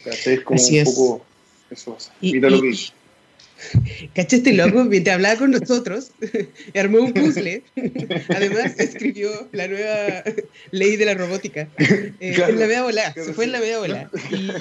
Es 0.06 0.40
como 0.46 0.62
un 0.64 0.84
poco 0.86 1.26
eso. 1.70 1.98
Mira 2.22 2.50
lo 2.50 2.62
que 2.62 2.72
¿Cachaste 4.16 4.54
loco? 4.54 4.86
Mientras 4.90 5.16
hablaba 5.16 5.38
con 5.38 5.52
nosotros, 5.52 6.12
armó 6.74 7.00
un 7.00 7.12
puzzle. 7.12 7.64
Además, 8.30 8.80
escribió 8.80 9.30
la 9.52 9.68
nueva 9.68 10.24
ley 10.72 10.96
de 10.96 11.04
la 11.04 11.16
robótica. 11.16 11.68
Eh, 11.78 12.14
en 12.22 12.58
la 12.58 12.66
media 12.66 12.84
bola, 12.84 13.14
se 13.14 13.34
fue 13.34 13.44
en 13.44 13.52
la 13.52 13.60
media 13.60 13.80
bola. 13.80 14.10
Y, 14.32 14.52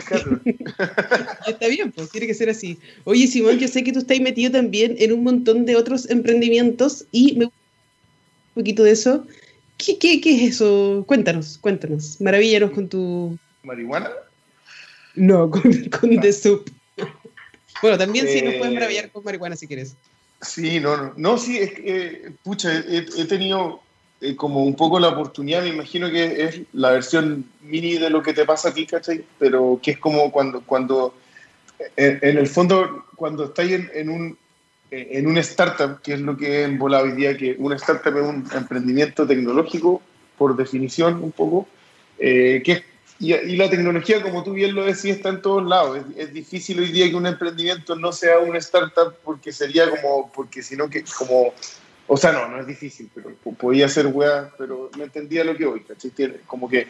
está 1.51 1.69
bien, 1.69 1.93
pues 1.93 2.11
tiene 2.11 2.27
que 2.27 2.35
ser 2.35 2.51
así. 2.51 2.81
Oye, 3.05 3.29
Simón, 3.29 3.61
yo 3.61 3.69
sé 3.69 3.85
que 3.85 3.93
tú 3.93 4.01
estás 4.01 4.19
metido 4.19 4.51
también 4.51 4.97
en 4.99 5.13
un 5.13 5.23
montón 5.23 5.67
de 5.67 5.77
otros 5.77 6.11
emprendimientos 6.11 7.05
y 7.13 7.37
me 7.37 7.45
gusta 7.45 7.61
un 8.57 8.63
poquito 8.63 8.83
de 8.83 8.91
eso. 8.91 9.25
¿Qué, 9.85 9.99
qué, 9.99 10.21
qué 10.21 10.37
es 10.37 10.55
eso? 10.55 11.05
Cuéntanos, 11.07 11.59
cuéntanos. 11.59 12.21
Maravíllanos 12.21 12.73
con 12.73 12.89
tu. 12.89 13.39
¿Marihuana? 13.63 14.11
No, 15.15 15.51
con, 15.51 15.63
con 15.85 16.21
The 16.21 16.33
Soup. 16.33 16.71
Bueno, 17.81 17.97
también 17.97 18.29
sí 18.29 18.43
nos 18.43 18.55
puedes 18.55 18.75
maravillar 18.75 19.07
eh, 19.07 19.11
con 19.11 19.25
marihuana 19.25 19.57
si 19.57 19.67
quieres. 19.67 19.97
Sí, 20.43 20.81
no, 20.81 20.97
no, 20.97 21.13
no 21.17 21.39
sí, 21.39 21.59
es 21.59 21.73
que, 21.73 21.83
eh, 21.87 22.33
pucha, 22.43 22.73
he, 22.79 23.25
tenido 23.25 23.81
eh, 24.21 24.37
como 24.37 24.65
un 24.65 24.75
poco 24.75 25.01
la 25.01 25.09
oportunidad, 25.09 25.63
me 25.63 25.69
imagino 25.69 26.11
que 26.11 26.45
es 26.45 26.61
la 26.73 26.91
versión 26.93 27.47
mini 27.63 27.95
de 27.95 28.11
lo 28.11 28.23
que 28.23 28.35
te 28.35 28.45
pasa 28.45 28.69
aquí, 28.69 28.87
¿cachai? 28.87 29.25
Pero 29.39 29.81
que 29.83 29.93
es 29.93 29.99
como 29.99 30.31
cuando, 30.31 30.61
cuando 30.63 31.15
en, 31.97 32.37
el 32.37 32.47
fondo, 32.47 33.07
cuando 33.17 33.47
estáis 33.47 33.73
en, 33.73 33.91
en, 33.95 34.11
un, 34.11 34.39
en 34.91 35.27
un 35.27 35.39
startup, 35.39 36.01
que 36.03 36.15
es 36.15 36.21
lo 36.21 36.37
que 36.37 36.61
he 36.61 36.65
envolado 36.65 37.05
hoy 37.05 37.13
día, 37.13 37.37
que 37.37 37.57
una 37.59 37.77
startup 37.77 38.17
es 38.17 38.23
un 38.23 38.45
emprendimiento 38.55 39.27
tecnológico, 39.27 40.03
por 40.37 40.57
definición 40.57 41.23
un 41.23 41.33
poco, 41.33 41.69
que 42.19 42.63
es 42.67 42.83
y, 43.21 43.57
la 43.57 43.69
tecnología, 43.69 44.23
como 44.23 44.43
tú 44.43 44.55
bien 44.55 44.75
lo 44.75 44.83
decías, 44.87 45.19
está 45.19 45.29
en 45.29 45.43
todos 45.43 45.63
lados. 45.67 46.01
Es, 46.17 46.33
difícil 46.33 46.81
hoy 46.81 46.91
día 46.91 47.11
que 47.11 47.15
un 47.15 47.27
emprendimiento 47.27 47.95
no 47.95 48.13
sea 48.13 48.39
una 48.39 48.57
startup 48.59 49.15
porque 49.23 49.53
sería 49.53 49.91
como, 49.91 50.33
porque 50.33 50.63
si 50.63 50.75
no 50.75 50.89
que, 50.89 51.05
como, 51.19 51.53
o 52.07 52.17
sea, 52.17 52.33
no, 52.33 52.49
no 52.49 52.59
es 52.59 52.67
difícil, 52.67 53.11
pero 53.15 53.35
podía 53.59 53.91
ser 53.91 54.07
wea, 54.07 54.51
pero 54.57 54.91
no 54.97 55.05
entendía 55.05 55.45
lo 55.45 55.55
que 55.55 55.67
hoy, 55.67 55.83
¿cachai? 55.83 56.13
Como 56.47 56.67
que 56.67 56.89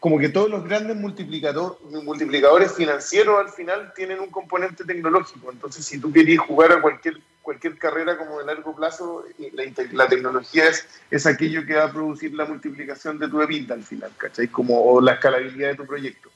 como 0.00 0.18
que 0.18 0.30
todos 0.30 0.48
los 0.48 0.64
grandes 0.64 0.96
multiplicadores 0.96 2.72
financieros 2.72 3.38
al 3.38 3.50
final 3.50 3.92
tienen 3.94 4.18
un 4.18 4.30
componente 4.30 4.82
tecnológico. 4.82 5.52
Entonces, 5.52 5.84
si 5.84 6.00
tú 6.00 6.10
querías 6.10 6.40
jugar 6.40 6.72
a 6.72 6.80
cualquier, 6.80 7.18
cualquier 7.42 7.76
carrera 7.76 8.16
como 8.16 8.38
de 8.38 8.46
largo 8.46 8.74
plazo, 8.74 9.24
la, 9.52 9.64
la, 9.92 10.08
tecnología 10.08 10.68
es, 10.68 10.86
es 11.10 11.26
aquello 11.26 11.66
que 11.66 11.74
va 11.74 11.84
a 11.84 11.92
producir 11.92 12.32
la 12.32 12.46
multiplicación 12.46 13.18
de 13.18 13.28
tu 13.28 13.42
EBITDA 13.42 13.74
al 13.74 13.82
final, 13.82 14.10
¿cachai? 14.16 14.48
Como, 14.48 14.82
o 14.82 15.02
la 15.02 15.12
escalabilidad 15.12 15.68
de 15.68 15.76
tu 15.76 15.86
proyecto. 15.86 16.30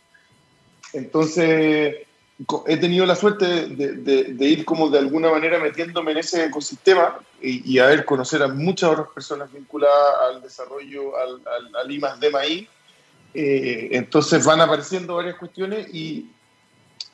Entonces, 0.93 2.07
he 2.67 2.77
tenido 2.77 3.07
la 3.07 3.17
suerte 3.17 3.47
de, 3.47 4.25
de, 4.25 4.45
ir 4.45 4.67
como 4.67 4.91
de 4.91 4.99
alguna 4.99 5.31
manera 5.31 5.59
metiéndome 5.59 6.13
en 6.13 6.19
ese 6.19 6.45
ecosistema 6.45 7.19
y, 7.41 7.73
y 7.73 7.79
a 7.79 7.87
ver, 7.87 8.05
conocer 8.05 8.43
a 8.43 8.49
muchas 8.49 8.91
otras 8.91 9.09
personas 9.09 9.51
vinculadas 9.51 10.15
al 10.29 10.43
desarrollo, 10.43 11.17
al, 11.17 11.41
al, 11.47 11.77
al 11.77 11.91
I 11.91 12.03
D 12.21 12.31
maíz 12.31 12.69
eh, 13.35 13.89
entonces 13.91 14.45
van 14.45 14.61
apareciendo 14.61 15.17
varias 15.17 15.35
cuestiones 15.37 15.93
y, 15.93 16.31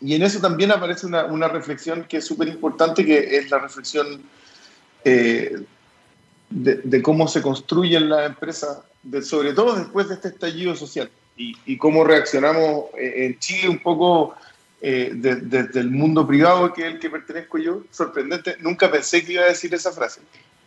y 0.02 0.14
en 0.14 0.22
eso 0.22 0.38
también 0.38 0.70
aparece 0.70 1.06
una, 1.06 1.24
una 1.24 1.48
reflexión 1.48 2.04
que 2.04 2.18
es 2.18 2.26
súper 2.26 2.48
importante, 2.48 3.04
que 3.06 3.38
es 3.38 3.50
la 3.50 3.58
reflexión 3.58 4.22
eh, 5.02 5.62
de, 6.50 7.02
cómo 7.02 7.26
se 7.26 7.40
construyen 7.40 8.10
las 8.10 8.26
empresas, 8.26 8.80
sobre 9.22 9.54
todo 9.54 9.76
después 9.76 10.08
de 10.08 10.16
este 10.16 10.28
estallido 10.28 10.76
social 10.76 11.10
y, 11.38 11.56
y 11.64 11.78
cómo 11.78 12.04
reaccionamos 12.04 12.86
eh, 12.98 13.26
en 13.26 13.38
Chile 13.38 13.70
un 13.70 13.78
poco 13.78 14.34
desde 14.82 15.78
el 15.78 15.90
mundo 15.90 16.26
privado, 16.26 16.72
que 16.72 16.86
es 16.86 16.94
el 16.94 16.98
que 16.98 17.10
pertenezco 17.10 17.58
yo. 17.58 17.82
Sorprendente, 17.90 18.56
nunca 18.60 18.90
pensé 18.90 19.22
que 19.22 19.34
iba 19.34 19.42
a 19.42 19.48
decir 19.48 19.74
esa 19.74 19.92
frase. 19.92 20.22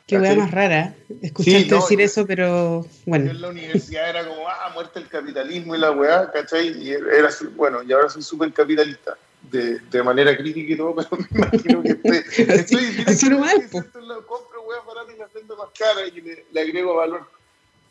Qué 0.06 0.18
hueá 0.18 0.36
más 0.36 0.52
rara, 0.52 0.96
escucharte 1.22 1.76
decir 1.76 2.02
eso, 2.02 2.28
pero 2.28 2.86
bueno. 3.06 3.32
En 3.32 3.42
la 3.42 3.50
universidad 3.50 4.10
era 4.10 4.28
como, 4.28 4.50
ah, 4.50 4.70
muerte 4.74 5.00
el 5.00 5.08
capitalismo 5.08 5.76
y 5.76 5.80
la 5.80 5.92
weá, 5.92 6.30
¿cachai? 6.30 6.78
Y 6.78 6.92
era, 6.92 7.30
bueno, 7.56 7.82
y 7.84 7.94
ahora 7.94 8.10
soy 8.10 8.22
súper 8.22 8.52
capitalista, 8.52 9.18
de, 9.50 9.80
de, 9.80 10.04
manera 10.04 10.36
crítica 10.36 10.74
y 10.74 10.76
todo, 10.76 10.94
pero 11.10 11.10
me 11.12 11.40
imagino 11.40 11.82
que 11.84 11.90
estoy, 11.90 12.18
estoy 12.48 12.86
así, 12.86 13.04
así 13.08 13.30
no 13.30 13.40
mal, 13.40 13.70
lo 14.06 14.28
compro 14.28 14.64
weá 14.64 14.82
baratas 14.82 15.16
y 15.16 15.20
las 15.20 15.32
vendo 15.32 15.56
más 15.56 15.70
caras 15.78 16.12
y 16.14 16.20
le, 16.20 16.46
le 16.52 16.62
agrego 16.62 16.96
valor. 16.96 17.26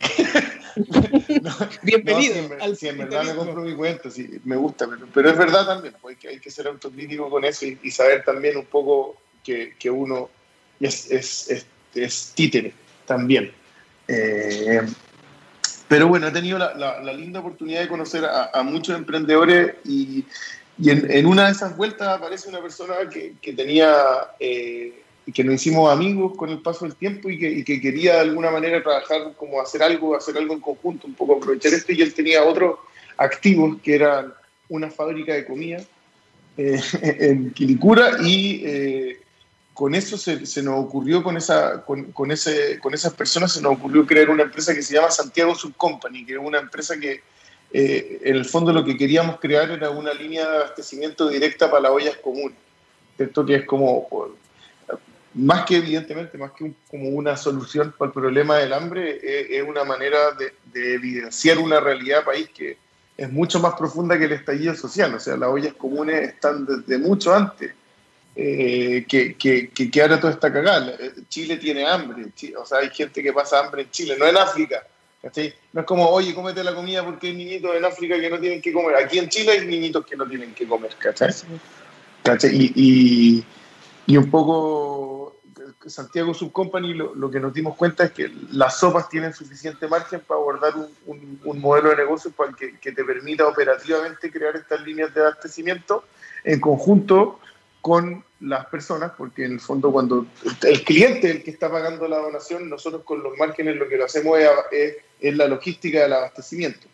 Bienvenido. 1.83 2.35
No, 2.59 2.75
si, 2.75 2.89
en, 2.89 2.99
verdad 2.99 3.25
me 3.25 3.35
compro 3.35 3.63
mi 3.63 3.75
cuenta, 3.75 4.11
sí, 4.11 4.39
me 4.45 4.57
gusta, 4.57 4.87
pero, 4.87 5.07
pero 5.15 5.31
es 5.31 5.39
verdad 5.39 5.65
también, 5.65 5.95
pues, 6.03 6.19
que 6.19 6.29
hay 6.29 6.41
que 6.41 6.51
ser 6.51 6.67
autocrítico 6.67 7.31
con 7.31 7.45
eso 7.47 7.65
y, 7.65 7.79
y 7.83 7.91
saber 7.91 8.23
también 8.23 8.59
un 8.59 8.67
poco 8.67 9.17
que, 9.43 9.77
que 9.79 9.91
uno 9.91 10.29
es, 10.79 11.11
es, 11.11 11.51
es 11.51 11.67
es 11.95 12.33
títere 12.35 12.73
también. 13.07 13.53
Eh, 14.09 14.83
pero 15.89 16.09
bueno, 16.09 16.29
he 16.29 16.31
tenido 16.31 16.59
la, 16.59 17.13
linda 17.13 17.41
oportunidad 17.41 17.81
de 17.81 17.89
conocer 17.89 18.25
a, 18.25 18.63
muchos 18.63 18.97
emprendedores 18.97 19.75
y, 19.85 20.25
en, 20.83 21.27
una 21.27 21.47
de 21.47 21.53
esas 21.53 21.77
vueltas 21.77 22.09
aparece 22.09 22.49
una 22.49 22.63
persona 22.63 22.95
que, 23.11 23.53
tenía, 23.53 23.95
eh, 24.41 25.03
que 25.35 25.45
nos 25.45 25.57
hicimos 25.57 25.93
amigos 25.93 26.35
con 26.37 26.49
el 26.49 26.61
paso 26.61 26.87
del 26.87 26.97
tiempo 26.97 27.29
y 27.29 27.39
que, 27.39 27.63
que, 27.63 27.81
quería 27.81 28.15
de 28.15 28.21
alguna 28.21 28.51
manera 28.51 28.83
trabajar 28.83 29.35
como 29.37 29.61
hacer 29.61 29.83
algo, 29.83 30.17
hacer 30.17 30.37
algo 30.39 30.55
en 30.55 30.61
conjunto, 30.61 31.07
un 31.07 31.15
poco 31.15 31.37
aprovechar 31.37 31.75
esto 31.75 31.93
y 31.93 32.01
él 32.01 32.15
tenía 32.15 32.43
otros 32.43 32.79
activos 33.19 33.77
que 33.83 33.97
eran 33.97 34.33
una 34.71 34.91
fábrica 34.91 35.35
de 35.35 35.45
comida 35.45 35.83
eh, 36.57 36.81
en 37.03 37.51
Quilicura 37.53 38.17
y 38.23 38.63
con 39.75 39.95
eso 39.95 40.19
se, 40.19 40.63
nos 40.63 40.85
ocurrió, 40.85 41.23
con, 41.23 41.37
esa, 41.37 41.83
con, 41.83 42.31
ese, 42.31 42.79
con 42.81 42.93
esas 42.93 43.15
personas 43.15 43.53
se 43.53 43.63
nos 43.63 43.73
ocurrió 43.73 44.07
crear 44.07 44.29
una 44.29 44.43
empresa 44.43 44.75
que 44.75 44.83
se 44.83 44.95
llama 44.95 45.11
Santiago 45.11 45.55
Subcompany, 45.55 46.27
que 46.27 46.35
es 46.35 46.39
una 46.39 46.59
empresa 46.59 46.99
que 46.99 47.23
eh, 47.73 48.21
en 48.23 48.37
el 48.37 48.45
fondo 48.45 48.73
lo 48.73 48.85
que 48.85 48.99
queríamos 48.99 49.41
crear 49.41 49.71
era 49.71 49.89
una 49.89 50.13
línea 50.13 50.47
de 50.47 50.57
abastecimiento 50.57 51.29
directa 51.29 51.71
para 51.71 51.85
las 51.85 51.93
ollas 51.93 52.17
comunes. 52.19 52.59
Esto 53.17 53.47
que 53.47 53.57
es 53.57 53.65
como, 53.65 54.09
más 55.35 55.65
que 55.65 55.77
evidentemente, 55.77 56.37
más 56.37 56.53
que 56.53 56.75
como 56.91 57.09
una 57.09 57.37
solución 57.37 57.95
para 57.97 58.09
el 58.09 58.13
problema 58.13 58.59
del 58.59 58.75
hambre, 58.75 59.21
es, 59.57 59.67
una 59.67 59.85
manera 59.85 60.33
de, 60.33 60.53
de, 60.67 60.95
evidenciar 60.95 61.59
una 61.59 61.81
realidad 61.81 62.25
país 62.25 62.51
que 62.55 62.77
es 63.17 63.33
mucho 63.33 63.59
más 63.59 63.75
profunda 63.75 64.19
que 64.19 64.27
el 64.27 64.33
estallido 64.33 64.75
social. 64.75 65.15
O 65.15 65.21
sea, 65.21 65.37
las 65.39 65.49
ollas 65.49 65.73
comunes 65.75 66.29
están 66.29 66.67
desde 66.67 66.99
mucho 66.99 67.35
antes 67.35 67.73
eh, 68.35 69.05
que, 69.09 69.35
que, 69.35 69.69
que, 69.69 70.03
ahora 70.03 70.19
todo 70.19 70.31
está 70.31 70.53
cagado. 70.53 70.93
Chile 71.29 71.57
tiene 71.57 71.87
hambre, 71.87 72.27
o 72.57 72.65
sea, 72.65 72.79
hay 72.79 72.91
gente 72.91 73.23
que 73.23 73.33
pasa 73.33 73.61
hambre 73.61 73.83
en 73.83 73.91
Chile, 73.91 74.17
no 74.19 74.27
en 74.27 74.37
África. 74.37 74.87
No 75.73 75.81
es 75.81 75.87
como, 75.87 76.09
oye, 76.09 76.35
cómete 76.35 76.65
la 76.65 76.75
comida 76.75 77.05
porque 77.05 77.29
hay 77.29 77.37
niñitos 77.37 77.77
en 77.77 77.85
África 77.85 78.19
que 78.19 78.29
no 78.29 78.41
tienen 78.41 78.61
que 78.61 78.73
comer. 78.73 78.97
Aquí 78.97 79.19
en 79.19 79.29
Chile 79.29 79.53
hay 79.53 79.67
niñitos 79.67 80.05
que 80.05 80.17
no 80.17 80.27
tienen 80.27 80.53
que 80.53 80.67
comer, 80.67 80.91
¿cachai? 80.99 81.31
Y, 82.51 82.73
y, 82.75 83.45
y, 84.07 84.17
un 84.17 84.31
poco 84.31 85.37
Santiago 85.87 86.35
Subcompany 86.35 86.95
lo, 86.95 87.15
lo 87.15 87.31
que 87.31 87.39
nos 87.39 87.53
dimos 87.53 87.77
cuenta 87.77 88.05
es 88.05 88.13
que 88.13 88.33
las 88.53 88.79
sopas 88.79 89.09
tienen 89.09 89.33
suficiente 89.33 89.87
margen 89.87 90.21
para 90.21 90.41
abordar 90.41 90.75
un, 91.07 91.41
un, 91.45 91.61
modelo 91.61 91.91
de 91.91 91.97
negocio 91.97 92.31
para 92.31 92.53
que, 92.53 92.79
que, 92.79 92.93
te 92.93 93.05
permita 93.05 93.47
operativamente 93.47 94.31
crear 94.31 94.57
estas 94.57 94.83
líneas 94.83 95.13
de 95.15 95.21
abastecimiento 95.21 96.05
en 96.45 96.61
conjunto 96.61 97.41
con 97.83 98.25
las 98.41 98.67
personas, 98.67 99.13
porque 99.19 99.45
en 99.45 99.53
el 99.53 99.61
fondo 99.61 99.93
cuando 99.93 100.25
el 100.63 100.85
cliente 100.85 101.29
es 101.29 101.37
el 101.37 101.43
que 101.43 101.51
está 101.51 101.71
pagando 101.71 102.09
la 102.09 102.19
donación, 102.19 102.71
nosotros 102.71 103.03
con 103.05 103.23
los 103.23 103.37
márgenes 103.37 103.77
lo 103.77 103.89
que 103.89 103.97
lo 103.97 104.05
hacemos 104.05 104.39
es, 104.71 104.97
es, 105.21 105.37
la 105.37 105.49
logística 105.49 106.01
del 106.01 106.13
abastecimiento. 106.13 106.87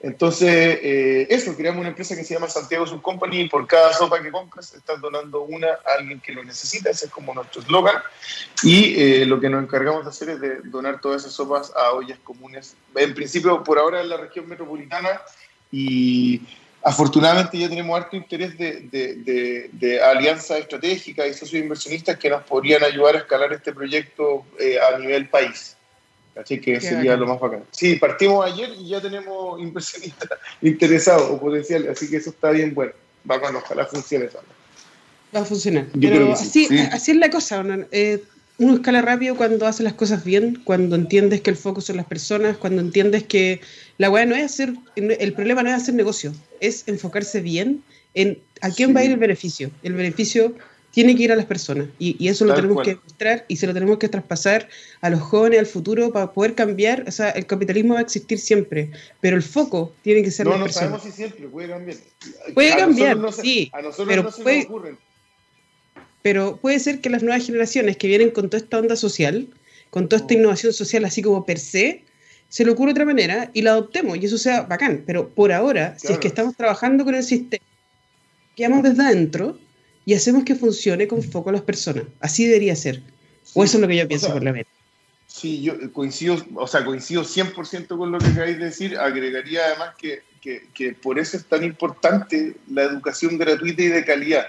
Entonces, 0.00 0.78
eh, 0.82 1.26
eso, 1.30 1.56
creamos 1.56 1.80
una 1.80 1.90
empresa 1.90 2.16
que 2.16 2.24
se 2.24 2.34
llama 2.34 2.48
Santiago 2.48 2.86
Subcompany 2.86 3.42
y 3.42 3.48
por 3.48 3.66
cada 3.66 3.92
sopa 3.92 4.22
que 4.22 4.30
compras 4.30 4.74
estás 4.74 5.00
donando 5.00 5.42
una 5.42 5.68
a 5.68 5.98
alguien 5.98 6.20
que 6.20 6.32
lo 6.32 6.42
necesita, 6.42 6.90
ese 6.90 7.06
es 7.06 7.12
como 7.12 7.32
nuestro 7.34 7.62
eslogan. 7.62 7.96
Y 8.62 9.00
eh, 9.00 9.26
lo 9.26 9.40
que 9.40 9.48
nos 9.48 9.62
encargamos 9.62 10.04
de 10.04 10.10
hacer 10.10 10.30
es 10.30 10.40
de 10.40 10.56
donar 10.64 11.00
todas 11.00 11.22
esas 11.22 11.34
sopas 11.34 11.72
a 11.76 11.92
ollas 11.92 12.18
comunes, 12.24 12.76
en 12.94 13.14
principio 13.14 13.62
por 13.62 13.78
ahora 13.78 14.00
en 14.00 14.08
la 14.08 14.16
región 14.16 14.48
metropolitana 14.48 15.20
y 15.70 16.42
Afortunadamente 16.86 17.56
ya 17.58 17.66
tenemos 17.66 17.98
harto 17.98 18.14
interés 18.14 18.58
de, 18.58 18.80
de, 18.90 19.70
de, 19.72 20.02
alianzas 20.02 20.58
estratégicas 20.58 21.26
y 21.26 21.32
socios 21.32 21.62
inversionistas 21.62 22.18
que 22.18 22.28
nos 22.28 22.42
podrían 22.42 22.84
ayudar 22.84 23.14
a 23.16 23.18
escalar 23.20 23.54
este 23.54 23.72
proyecto 23.72 24.44
eh, 24.60 24.78
a 24.78 24.98
nivel 24.98 25.30
país. 25.30 25.78
Así 26.36 26.60
que 26.60 26.78
sería 26.82 27.16
lo 27.16 27.26
más 27.26 27.40
bacán. 27.40 27.64
Sí, 27.70 27.96
partimos 27.96 28.44
ayer 28.44 28.68
y 28.78 28.88
ya 28.88 29.00
tenemos 29.00 29.58
inversionistas 29.60 30.28
interesados 30.60 31.30
o 31.30 31.40
potenciales, 31.40 31.88
así 31.88 32.10
que 32.10 32.18
eso 32.18 32.28
está 32.30 32.50
bien 32.50 32.74
bueno. 32.74 32.92
Bacán, 33.24 33.56
ojalá 33.56 33.86
funcione. 33.86 34.28
Va 35.34 35.40
a 35.40 35.44
funcionar. 35.46 35.86
Pero 35.98 36.34
así, 36.34 36.68
así 36.92 37.12
es 37.12 37.16
la 37.16 37.30
cosa. 37.30 37.64
Eh, 37.92 38.22
uno 38.58 38.74
escala 38.74 39.02
rápido 39.02 39.36
cuando 39.36 39.66
hace 39.66 39.82
las 39.82 39.94
cosas 39.94 40.24
bien, 40.24 40.60
cuando 40.64 40.96
entiendes 40.96 41.40
que 41.40 41.50
el 41.50 41.56
foco 41.56 41.80
son 41.80 41.96
las 41.96 42.06
personas, 42.06 42.56
cuando 42.56 42.80
entiendes 42.80 43.24
que 43.24 43.60
la 43.98 44.10
weá 44.10 44.26
no 44.26 44.36
es 44.36 44.44
hacer, 44.44 44.74
el 44.96 45.32
problema 45.32 45.62
no 45.62 45.70
es 45.70 45.76
hacer 45.76 45.94
negocio, 45.94 46.32
es 46.60 46.86
enfocarse 46.86 47.40
bien 47.40 47.82
en 48.14 48.38
a 48.60 48.70
quién 48.70 48.94
va 48.94 49.00
a 49.00 49.04
ir 49.04 49.10
el 49.10 49.18
beneficio. 49.18 49.70
El 49.82 49.94
beneficio 49.94 50.54
tiene 50.92 51.16
que 51.16 51.24
ir 51.24 51.32
a 51.32 51.36
las 51.36 51.46
personas 51.46 51.88
y, 51.98 52.28
eso 52.28 52.44
lo 52.44 52.54
tenemos 52.54 52.84
que 52.84 52.94
mostrar 53.02 53.44
y 53.48 53.56
se 53.56 53.66
lo 53.66 53.74
tenemos 53.74 53.98
que 53.98 54.08
traspasar 54.08 54.68
a 55.00 55.10
los 55.10 55.20
jóvenes, 55.20 55.58
al 55.58 55.66
futuro, 55.66 56.12
para 56.12 56.32
poder 56.32 56.54
cambiar. 56.54 57.04
O 57.08 57.10
sea, 57.10 57.30
el 57.30 57.46
capitalismo 57.46 57.94
va 57.94 58.00
a 58.00 58.02
existir 58.04 58.38
siempre, 58.38 58.92
pero 59.20 59.36
el 59.36 59.42
foco 59.42 59.92
tiene 60.02 60.22
que 60.22 60.30
ser 60.30 60.46
no, 60.46 60.56
no 60.56 60.68
sabemos 60.68 61.02
si 61.02 61.10
siempre 61.10 61.48
puede 61.48 61.70
cambiar. 61.70 61.96
Puede 62.54 62.76
cambiar, 62.76 63.18
sí. 63.32 63.68
A 63.72 63.82
nosotros 63.82 64.06
pero 64.08 64.22
no 64.22 64.30
se 64.30 64.42
puede, 64.44 64.58
nos 64.58 64.66
ocurren 64.66 64.98
pero 66.24 66.56
puede 66.56 66.80
ser 66.80 67.02
que 67.02 67.10
las 67.10 67.22
nuevas 67.22 67.44
generaciones 67.44 67.98
que 67.98 68.06
vienen 68.06 68.30
con 68.30 68.48
toda 68.48 68.62
esta 68.62 68.78
onda 68.78 68.96
social, 68.96 69.46
con 69.90 70.08
toda 70.08 70.22
esta 70.22 70.32
oh. 70.34 70.38
innovación 70.38 70.72
social 70.72 71.04
así 71.04 71.20
como 71.20 71.44
per 71.44 71.58
se, 71.58 72.02
se 72.48 72.64
le 72.64 72.70
ocurre 72.70 72.92
otra 72.92 73.04
manera 73.04 73.50
y 73.52 73.60
la 73.60 73.72
adoptemos 73.72 74.16
y 74.16 74.24
eso 74.24 74.38
sea 74.38 74.62
bacán. 74.62 75.04
Pero 75.06 75.28
por 75.28 75.52
ahora, 75.52 75.98
si 75.98 76.14
es 76.14 76.18
que 76.18 76.28
estamos 76.28 76.56
trabajando 76.56 77.04
con 77.04 77.14
el 77.14 77.22
sistema, 77.22 77.62
quedamos 78.56 78.82
desde 78.84 79.02
adentro 79.02 79.58
y 80.06 80.14
hacemos 80.14 80.44
que 80.44 80.54
funcione 80.54 81.06
con 81.06 81.22
foco 81.22 81.50
a 81.50 81.52
las 81.52 81.60
personas. 81.60 82.04
Así 82.20 82.46
debería 82.46 82.74
ser. 82.74 83.02
o 83.52 83.62
eso 83.62 83.76
es 83.76 83.82
lo 83.82 83.86
que 83.86 83.96
yo 83.96 84.08
pienso 84.08 84.32
por 84.32 84.42
la 84.42 84.52
vez. 84.52 84.66
Sí, 85.26 85.60
yo 85.60 85.92
coincido, 85.92 86.38
o 86.54 86.66
sea, 86.66 86.86
coincido 86.86 87.22
100% 87.22 87.98
con 87.98 88.10
lo 88.10 88.18
que 88.18 88.28
acabáis 88.28 88.56
de 88.58 88.64
decir. 88.64 88.96
Agregaría 88.96 89.66
además 89.66 89.90
que, 89.98 90.22
que, 90.40 90.68
que 90.72 90.94
por 90.94 91.18
eso 91.18 91.36
es 91.36 91.44
tan 91.44 91.64
importante 91.64 92.54
la 92.70 92.84
educación 92.84 93.36
gratuita 93.36 93.82
y 93.82 93.88
de 93.88 94.04
calidad 94.06 94.46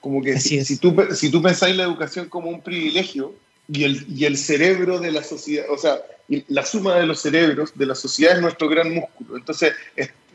como 0.00 0.22
que 0.22 0.38
si, 0.38 0.64
si, 0.64 0.76
tú, 0.78 0.94
si 1.14 1.30
tú 1.30 1.42
pensáis 1.42 1.76
la 1.76 1.84
educación 1.84 2.28
como 2.28 2.50
un 2.50 2.62
privilegio 2.62 3.34
y 3.68 3.84
el, 3.84 4.06
y 4.08 4.24
el 4.24 4.36
cerebro 4.36 4.98
de 4.98 5.10
la 5.10 5.22
sociedad, 5.22 5.66
o 5.70 5.78
sea, 5.78 6.00
la 6.48 6.64
suma 6.64 6.96
de 6.96 7.06
los 7.06 7.20
cerebros 7.20 7.72
de 7.74 7.86
la 7.86 7.94
sociedad 7.94 8.36
es 8.36 8.42
nuestro 8.42 8.68
gran 8.68 8.92
músculo. 8.92 9.36
Entonces, 9.36 9.72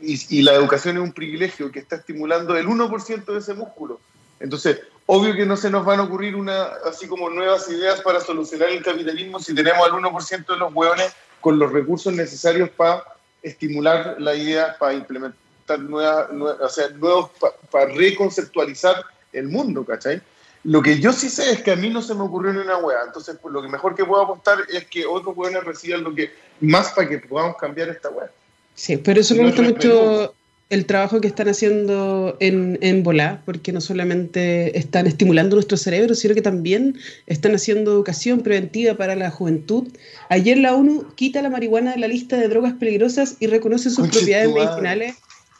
y, 0.00 0.38
y, 0.38 0.42
la 0.42 0.54
educación 0.54 0.96
es 0.96 1.02
un 1.02 1.12
privilegio 1.12 1.70
que 1.70 1.78
está 1.78 1.96
estimulando 1.96 2.56
el 2.56 2.66
1% 2.66 3.24
de 3.24 3.38
ese 3.38 3.54
músculo. 3.54 4.00
Entonces, 4.40 4.80
obvio 5.06 5.34
que 5.34 5.46
no 5.46 5.56
se 5.56 5.70
nos 5.70 5.84
van 5.84 6.00
a 6.00 6.04
ocurrir 6.04 6.34
una, 6.34 6.64
así 6.86 7.06
como 7.06 7.30
nuevas 7.30 7.68
ideas 7.68 8.00
para 8.00 8.20
solucionar 8.20 8.70
el 8.70 8.82
capitalismo 8.82 9.38
si 9.38 9.54
tenemos 9.54 9.86
al 9.86 9.92
1% 9.92 10.46
de 10.46 10.56
los 10.56 10.74
hueones 10.74 11.12
con 11.40 11.58
los 11.58 11.72
recursos 11.72 12.12
necesarios 12.12 12.70
para 12.70 13.04
estimular 13.42 14.16
la 14.18 14.34
idea, 14.34 14.76
para 14.78 14.94
implementar 14.94 15.78
nuevas, 15.78 16.28
o 16.30 16.68
sea, 16.68 16.88
nuevos, 16.90 17.30
para 17.70 17.86
reconceptualizar 17.86 19.04
el 19.32 19.48
mundo, 19.48 19.84
¿cachai? 19.84 20.20
Lo 20.64 20.80
que 20.80 21.00
yo 21.00 21.12
sí 21.12 21.28
sé 21.28 21.50
es 21.50 21.62
que 21.62 21.72
a 21.72 21.76
mí 21.76 21.90
no 21.90 22.02
se 22.02 22.14
me 22.14 22.22
ocurrió 22.22 22.52
ni 22.52 22.60
una 22.60 22.76
hueá. 22.76 23.00
Entonces, 23.06 23.36
pues, 23.42 23.52
lo 23.52 23.62
que 23.62 23.68
mejor 23.68 23.94
que 23.96 24.04
puedo 24.04 24.22
apostar 24.22 24.58
es 24.72 24.84
que 24.86 25.04
otros 25.04 25.36
hueones 25.36 25.64
reciban 25.64 26.04
lo 26.04 26.14
que 26.14 26.30
más 26.60 26.92
para 26.92 27.08
que 27.08 27.18
podamos 27.18 27.56
cambiar 27.56 27.88
esta 27.88 28.10
hueá. 28.10 28.30
Sí, 28.74 28.96
pero 28.96 29.20
eso 29.20 29.34
me 29.34 29.44
gusta 29.44 29.62
mucho 29.62 30.34
el 30.70 30.86
trabajo 30.86 31.20
que 31.20 31.28
están 31.28 31.48
haciendo 31.48 32.36
en, 32.40 32.78
en 32.80 33.02
Volá, 33.02 33.42
porque 33.44 33.72
no 33.72 33.82
solamente 33.82 34.78
están 34.78 35.06
estimulando 35.06 35.56
nuestro 35.56 35.76
cerebro, 35.76 36.14
sino 36.14 36.34
que 36.34 36.40
también 36.40 36.96
están 37.26 37.54
haciendo 37.54 37.92
educación 37.92 38.40
preventiva 38.40 38.94
para 38.94 39.14
la 39.14 39.30
juventud. 39.30 39.88
Ayer 40.30 40.56
la 40.56 40.74
ONU 40.74 41.12
quita 41.14 41.42
la 41.42 41.50
marihuana 41.50 41.90
de 41.90 41.98
la 41.98 42.08
lista 42.08 42.38
de 42.38 42.48
drogas 42.48 42.72
peligrosas 42.74 43.36
y 43.38 43.48
reconoce 43.48 43.90
sus 43.90 44.08
propiedades 44.08 44.54
medicinales. 44.54 45.16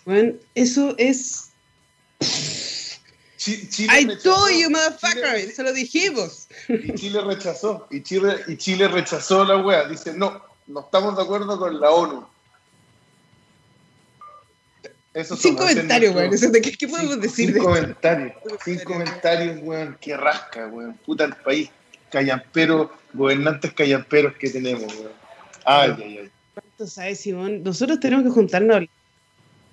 Bueno, 0.06 0.32
eso 0.54 0.94
es 0.96 1.50
Chile 3.42 3.88
I 3.90 4.04
told 4.22 4.52
you, 4.52 4.70
motherfucker, 4.70 5.34
eso 5.34 5.62
lo 5.64 5.72
dijimos. 5.72 6.46
Y 6.68 6.94
Chile 6.94 7.20
rechazó, 7.22 7.88
y 7.90 8.02
Chile, 8.02 8.36
y 8.46 8.56
Chile 8.56 8.86
rechazó 8.86 9.44
la 9.44 9.56
wea. 9.56 9.88
Dice, 9.88 10.14
no, 10.14 10.42
no 10.68 10.80
estamos 10.80 11.16
de 11.16 11.22
acuerdo 11.22 11.58
con 11.58 11.80
la 11.80 11.90
ONU. 11.90 12.24
Eso 15.14 15.36
sin 15.36 15.56
comentarios, 15.56 16.14
weón. 16.14 16.30
¿Qué, 16.62 16.72
¿Qué, 16.72 16.88
podemos 16.88 17.20
decir? 17.20 17.52
Sin 17.52 17.62
comentarios, 17.62 18.32
sin 18.64 18.78
comentarios, 18.80 19.58
weón. 19.62 19.98
Qué 20.00 20.16
rasca, 20.16 20.68
weón. 20.68 20.94
Puta 21.04 21.24
el 21.24 21.34
país 21.34 21.70
callampero, 22.10 22.92
gobernantes 23.12 23.72
callamperos 23.72 24.34
que 24.36 24.50
tenemos, 24.50 24.94
weón. 24.94 25.12
Ay, 25.64 25.94
ay, 25.98 26.18
ay. 26.18 26.30
¿Cuánto 26.54 26.86
sabes, 26.86 27.20
Simón? 27.20 27.62
Nosotros 27.62 27.98
tenemos 27.98 28.24
que 28.24 28.30
juntarnos 28.30 28.84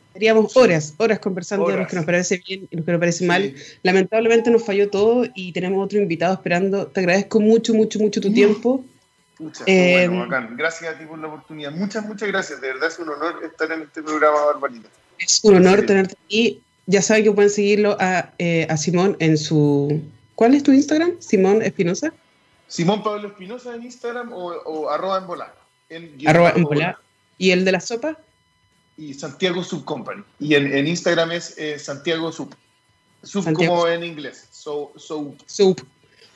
Estaríamos 0.09 0.57
horas, 0.57 0.95
horas 0.97 1.19
conversando 1.19 1.67
de 1.67 1.77
lo 1.77 1.87
que 1.87 1.95
nos 1.95 2.03
parece 2.03 2.41
bien 2.45 2.67
y 2.71 2.75
lo 2.75 2.83
que 2.83 2.91
nos 2.91 2.99
parece 2.99 3.25
mal. 3.25 3.53
Lamentablemente 3.83 4.49
nos 4.49 4.65
falló 4.65 4.89
todo 4.89 5.25
y 5.35 5.51
tenemos 5.51 5.85
otro 5.85 5.99
invitado 5.99 6.33
esperando. 6.33 6.87
Te 6.87 7.01
agradezco 7.01 7.39
mucho, 7.39 7.75
mucho, 7.75 7.99
mucho 7.99 8.19
tu 8.19 8.33
tiempo. 8.33 8.83
Muchas, 9.37 9.67
eh, 9.67 10.07
bueno, 10.07 10.25
bacán. 10.25 10.57
Gracias 10.57 10.95
a 10.95 10.97
ti 10.97 11.05
por 11.05 11.19
la 11.19 11.27
oportunidad. 11.27 11.71
Muchas, 11.71 12.05
muchas 12.05 12.27
gracias. 12.27 12.59
De 12.59 12.67
verdad 12.73 12.89
es 12.89 12.97
un 12.97 13.09
honor 13.09 13.39
estar 13.45 13.71
en 13.71 13.83
este 13.83 14.01
programa, 14.01 14.45
Barbarita. 14.45 14.89
Es 15.19 15.39
un 15.43 15.55
honor 15.55 15.85
tenerte 15.85 16.17
aquí. 16.25 16.61
Ya 16.87 17.03
saben 17.03 17.23
que 17.23 17.31
pueden 17.31 17.51
seguirlo 17.51 17.95
a, 17.99 18.33
eh, 18.39 18.65
a 18.67 18.77
Simón 18.77 19.15
en 19.19 19.37
su... 19.37 20.01
¿Cuál 20.33 20.55
es 20.55 20.63
tu 20.63 20.71
Instagram? 20.71 21.13
Simón 21.19 21.61
Espinosa. 21.61 22.11
Simón 22.67 23.03
Pablo 23.03 23.27
Espinosa 23.27 23.75
en 23.75 23.83
Instagram 23.83 24.33
o, 24.33 24.47
o 24.47 24.89
arroba 24.89 25.19
en 25.19 25.27
volar. 25.27 25.55
arroba 26.25 26.53
en 26.55 26.63
volar. 26.63 26.97
¿Y 27.37 27.51
el 27.51 27.63
de 27.63 27.71
la 27.73 27.79
sopa? 27.79 28.17
Y 28.99 29.13
Santiago 29.13 29.63
Sub 29.63 29.85
Company. 29.85 30.23
Y 30.39 30.55
en, 30.55 30.75
en 30.75 30.87
Instagram 30.87 31.31
es 31.31 31.57
eh, 31.57 31.79
Santiago 31.79 32.31
Sub. 32.31 32.53
Sub 33.23 33.51
como 33.53 33.87
en 33.87 34.03
inglés. 34.03 34.47
So, 34.51 34.91
so. 34.97 35.33
Sub. 35.45 35.81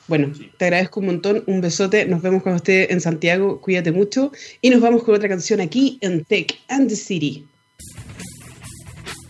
Bueno, 0.06 0.32
te 0.58 0.66
agradezco 0.66 1.00
un 1.00 1.06
montón, 1.06 1.44
un 1.46 1.62
besote, 1.62 2.04
nos 2.04 2.20
vemos 2.20 2.42
cuando 2.42 2.58
esté 2.58 2.92
en 2.92 3.00
Santiago, 3.00 3.60
cuídate 3.62 3.90
mucho 3.90 4.32
y 4.60 4.68
nos 4.68 4.82
vamos 4.82 5.02
con 5.02 5.14
otra 5.14 5.30
canción 5.30 5.62
aquí 5.62 5.96
en 6.02 6.24
Tech 6.26 6.60
and 6.68 6.90
the 6.90 6.96
City. 6.96 7.46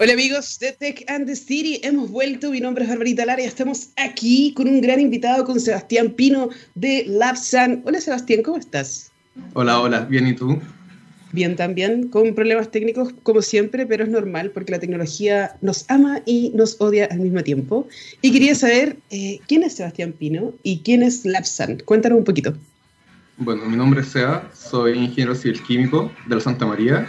Hola 0.01 0.14
amigos 0.14 0.59
de 0.59 0.73
Tech 0.73 1.05
and 1.07 1.27
the 1.27 1.37
City, 1.37 1.81
hemos 1.85 2.11
vuelto, 2.11 2.51
mi 2.51 2.59
nombre 2.59 2.83
es 2.83 2.90
Barbarita 2.90 3.25
Lara 3.25 3.42
y 3.42 3.44
estamos 3.44 3.90
aquí 3.97 4.53
con 4.55 4.66
un 4.66 4.81
gran 4.81 4.99
invitado, 4.99 5.44
con 5.44 5.61
Sebastián 5.61 6.11
Pino 6.11 6.49
de 6.75 7.05
Labsan. 7.07 7.83
Hola 7.85 8.01
Sebastián, 8.01 8.42
¿cómo 8.42 8.57
estás? 8.57 9.12
Hola, 9.53 9.79
hola, 9.79 10.01
bien, 10.01 10.27
¿y 10.27 10.35
tú? 10.35 10.61
Bien 11.35 11.57
también, 11.57 12.11
con 12.11 12.33
problemas 12.33 12.70
técnicos 12.70 13.12
como 13.25 13.42
siempre, 13.42 13.87
pero 13.87 14.05
es 14.05 14.11
normal 14.11 14.53
porque 14.53 14.70
la 14.70 14.79
tecnología 14.79 15.57
nos 15.62 15.85
ama 15.90 16.20
y 16.25 16.53
nos 16.55 16.81
odia 16.81 17.09
al 17.11 17.18
mismo 17.18 17.42
tiempo. 17.42 17.88
Y 18.23 18.33
quería 18.33 18.55
saber 18.55 18.99
eh, 19.11 19.40
quién 19.49 19.64
es 19.64 19.75
Sebastián 19.75 20.12
Pino 20.12 20.53
y 20.62 20.79
quién 20.85 21.03
es 21.03 21.25
Lapsan. 21.25 21.79
Cuéntanos 21.85 22.18
un 22.18 22.25
poquito. 22.25 22.55
Bueno, 23.37 23.64
mi 23.64 23.77
nombre 23.77 24.03
es 24.03 24.11
Seba, 24.11 24.49
soy 24.55 24.92
ingeniero 24.92 25.35
civil 25.35 25.61
químico 25.64 26.12
de 26.29 26.37
la 26.37 26.40
Santa 26.40 26.66
María 26.66 27.05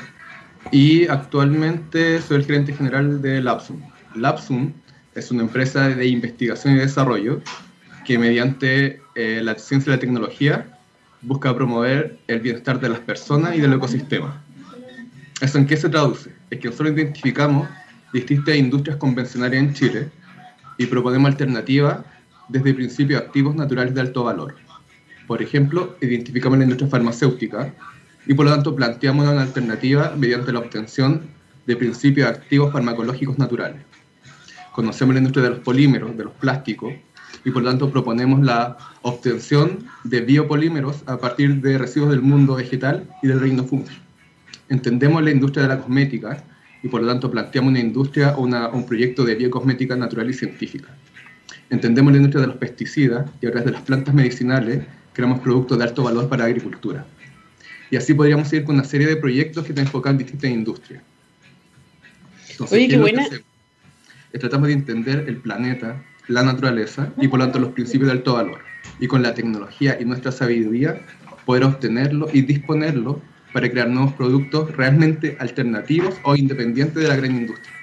y 0.72 1.06
actualmente 1.06 2.20
soy 2.20 2.38
el 2.38 2.46
gerente 2.46 2.74
general 2.74 3.22
de 3.22 3.44
Lapsum. 3.44 3.80
Lapsum 4.16 4.74
es 5.14 5.30
una 5.30 5.44
empresa 5.44 5.90
de 5.90 6.08
investigación 6.08 6.74
y 6.74 6.80
desarrollo 6.80 7.44
que 8.08 8.18
mediante 8.18 9.00
eh, 9.14 9.42
la 9.44 9.54
ciencia 9.60 9.92
y 9.92 9.96
la 9.98 10.00
tecnología 10.00 10.75
busca 11.22 11.56
promover 11.56 12.20
el 12.28 12.40
bienestar 12.40 12.80
de 12.80 12.90
las 12.90 13.00
personas 13.00 13.56
y 13.56 13.62
del 13.62 13.74
ecosistema. 13.74 14.44
¿Eso 15.42 15.58
en 15.58 15.66
qué 15.66 15.76
se 15.76 15.90
traduce? 15.90 16.32
Es 16.50 16.60
que 16.60 16.68
nosotros 16.70 16.96
identificamos 16.96 17.68
distintas 18.14 18.56
industrias 18.56 18.98
convencionales 18.98 19.60
en 19.60 19.74
Chile 19.74 20.10
y 20.78 20.86
proponemos 20.86 21.32
alternativas 21.32 22.00
desde 22.48 22.74
principios 22.74 23.22
activos 23.22 23.56
naturales 23.56 23.94
de 23.94 24.02
alto 24.02 24.24
valor. 24.24 24.56
Por 25.28 25.42
ejemplo, 25.42 25.98
identificamos 26.02 26.58
la 26.58 26.64
industria 26.64 26.90
farmacéutica 26.90 27.74
y 28.28 28.34
por 28.34 28.46
lo 28.46 28.52
tanto 28.52 28.76
planteamos 28.76 29.28
una 29.28 29.42
alternativa 29.42 30.14
mediante 30.16 30.52
la 30.52 30.60
obtención 30.60 31.24
de 31.66 31.76
principios 31.76 32.30
activos 32.30 32.72
farmacológicos 32.72 33.38
naturales. 33.38 33.82
Conocemos 34.72 35.16
la 35.16 35.20
industria 35.20 35.44
de 35.46 35.50
los 35.52 35.60
polímeros, 35.60 36.16
de 36.16 36.26
los 36.26 36.34
plásticos, 36.34 36.94
y 37.46 37.52
por 37.52 37.64
tanto 37.64 37.92
proponemos 37.92 38.44
la 38.44 38.76
obtención 39.04 39.86
de 40.04 40.22
biopolímeros 40.22 41.04
a 41.06 41.18
partir 41.18 41.62
de 41.62 41.78
residuos 41.78 42.10
del 42.10 42.22
mundo 42.22 42.56
vegetal 42.56 43.08
y 43.22 43.28
del 43.28 43.40
reino 43.40 43.64
fungi. 43.64 43.96
Entendemos 44.68 45.24
la 45.24 45.30
industria 45.30 45.64
de 45.64 45.70
la 45.70 45.80
cosmética 45.80 46.44
y 46.82 46.90
por 46.90 47.02
lo 47.02 47.08
tanto 47.08 47.30
planteamos 47.30 47.70
una 47.70 47.80
industria 47.80 48.36
o 48.36 48.42
un 48.44 48.86
proyecto 48.86 49.24
de 49.24 49.36
biocosmética 49.36 49.96
natural 49.96 50.30
y 50.30 50.34
científica. 50.34 50.90
Entendemos 51.70 52.12
la 52.12 52.18
industria 52.18 52.42
de 52.42 52.48
los 52.48 52.58
pesticidas 52.58 53.30
y 53.42 53.46
a 53.46 53.52
través 53.52 53.66
de 53.66 53.72
las 53.72 53.82
plantas 53.84 54.14
medicinales 54.14 54.84
creamos 55.14 55.40
productos 55.40 55.78
de 55.78 55.84
alto 55.84 56.04
valor 56.04 56.28
para 56.28 56.44
la 56.44 56.50
agricultura. 56.50 57.06
Y 57.92 57.96
así 57.96 58.16
podríamos 58.16 58.52
ir 58.54 58.64
con 58.64 58.76
una 58.76 58.84
serie 58.84 59.08
de 59.08 59.18
proyectos 59.18 59.64
que 59.64 59.70
están 59.72 59.86
enfocados 59.86 60.16
en 60.16 60.26
distintas 60.26 60.50
industrias. 60.50 61.04
Oye, 62.72 62.88
qué 62.88 62.98
buena. 62.98 63.28
Tratamos 64.32 64.68
de 64.68 64.74
entender 64.74 65.26
el 65.28 65.38
planeta, 65.38 66.04
la 66.28 66.44
naturaleza 66.44 67.12
y 67.18 67.28
por 67.28 67.40
lo 67.40 67.46
tanto 67.46 67.60
los 67.60 67.74
principios 67.74 68.08
de 68.08 68.14
alto 68.14 68.34
valor. 68.34 68.60
Y 69.00 69.08
con 69.08 69.22
la 69.22 69.34
tecnología 69.34 69.98
y 70.00 70.06
nuestra 70.06 70.32
sabiduría 70.32 71.02
poder 71.46 71.64
obtenerlo 71.64 72.28
y 72.34 72.42
disponerlo 72.42 73.22
para 73.54 73.70
crear 73.70 73.88
nuevos 73.90 74.14
productos 74.14 74.76
realmente 74.76 75.38
alternativos 75.40 76.16
o 76.24 76.36
independientes 76.36 76.96
de 76.96 77.08
la 77.08 77.16
gran 77.16 77.36
industria. 77.36 77.74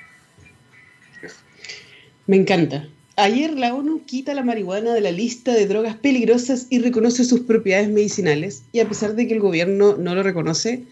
Me 2.27 2.37
encanta. 2.37 2.89
Ayer 3.17 3.53
la 3.53 3.75
ONU 3.75 4.05
quita 4.07 4.33
la 4.33 4.43
marihuana 4.43 4.95
de 4.95 5.01
la 5.01 5.11
lista 5.11 5.53
de 5.53 5.67
drogas 5.67 5.97
peligrosas 5.97 6.67
y 6.71 6.79
reconoce 6.79 7.25
sus 7.25 7.41
propiedades 7.41 7.89
medicinales. 7.89 8.65
Y 8.73 8.81
a 8.81 8.89
pesar 8.89 9.15
de 9.15 9.27
que 9.27 9.35
el 9.35 9.41
gobierno 9.41 9.97
no 9.97 10.15
lo 10.15 10.23
reconoce, 10.23 10.85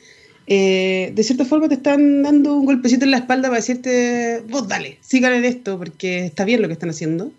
eh, 0.52 1.12
de 1.14 1.22
cierta 1.22 1.44
forma 1.44 1.68
te 1.68 1.76
están 1.76 2.24
dando 2.24 2.56
un 2.56 2.66
golpecito 2.66 3.04
en 3.04 3.12
la 3.12 3.18
espalda 3.18 3.48
para 3.48 3.60
decirte, 3.60 4.42
vos 4.48 4.66
dale, 4.66 4.98
sigan 5.00 5.32
en 5.32 5.44
esto 5.44 5.78
porque 5.78 6.26
está 6.26 6.44
bien 6.44 6.60
lo 6.60 6.66
que 6.66 6.72
están 6.72 6.90
haciendo. 6.90 7.30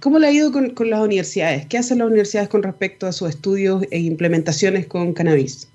¿Cómo 0.00 0.18
le 0.18 0.28
ha 0.28 0.32
ido 0.32 0.50
con, 0.50 0.72
las 0.88 1.00
universidades? 1.00 1.66
¿Qué 1.66 1.76
hacen 1.76 1.98
las 1.98 2.06
universidades 2.06 2.48
con 2.48 2.62
respecto 2.62 3.06
a 3.06 3.12
sus 3.12 3.28
estudios 3.28 3.84
e 3.90 3.98
implementaciones 3.98 4.86
con 4.86 5.12
cannabis? 5.12 5.68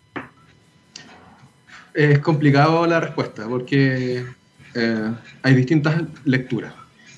Es 1.94 2.18
complicado 2.18 2.88
la 2.88 3.02
respuesta 3.02 3.48
porque 3.48 4.26
eh, 4.74 5.12
hay 5.44 5.54
distintas 5.54 6.02
lecturas. 6.26 6.74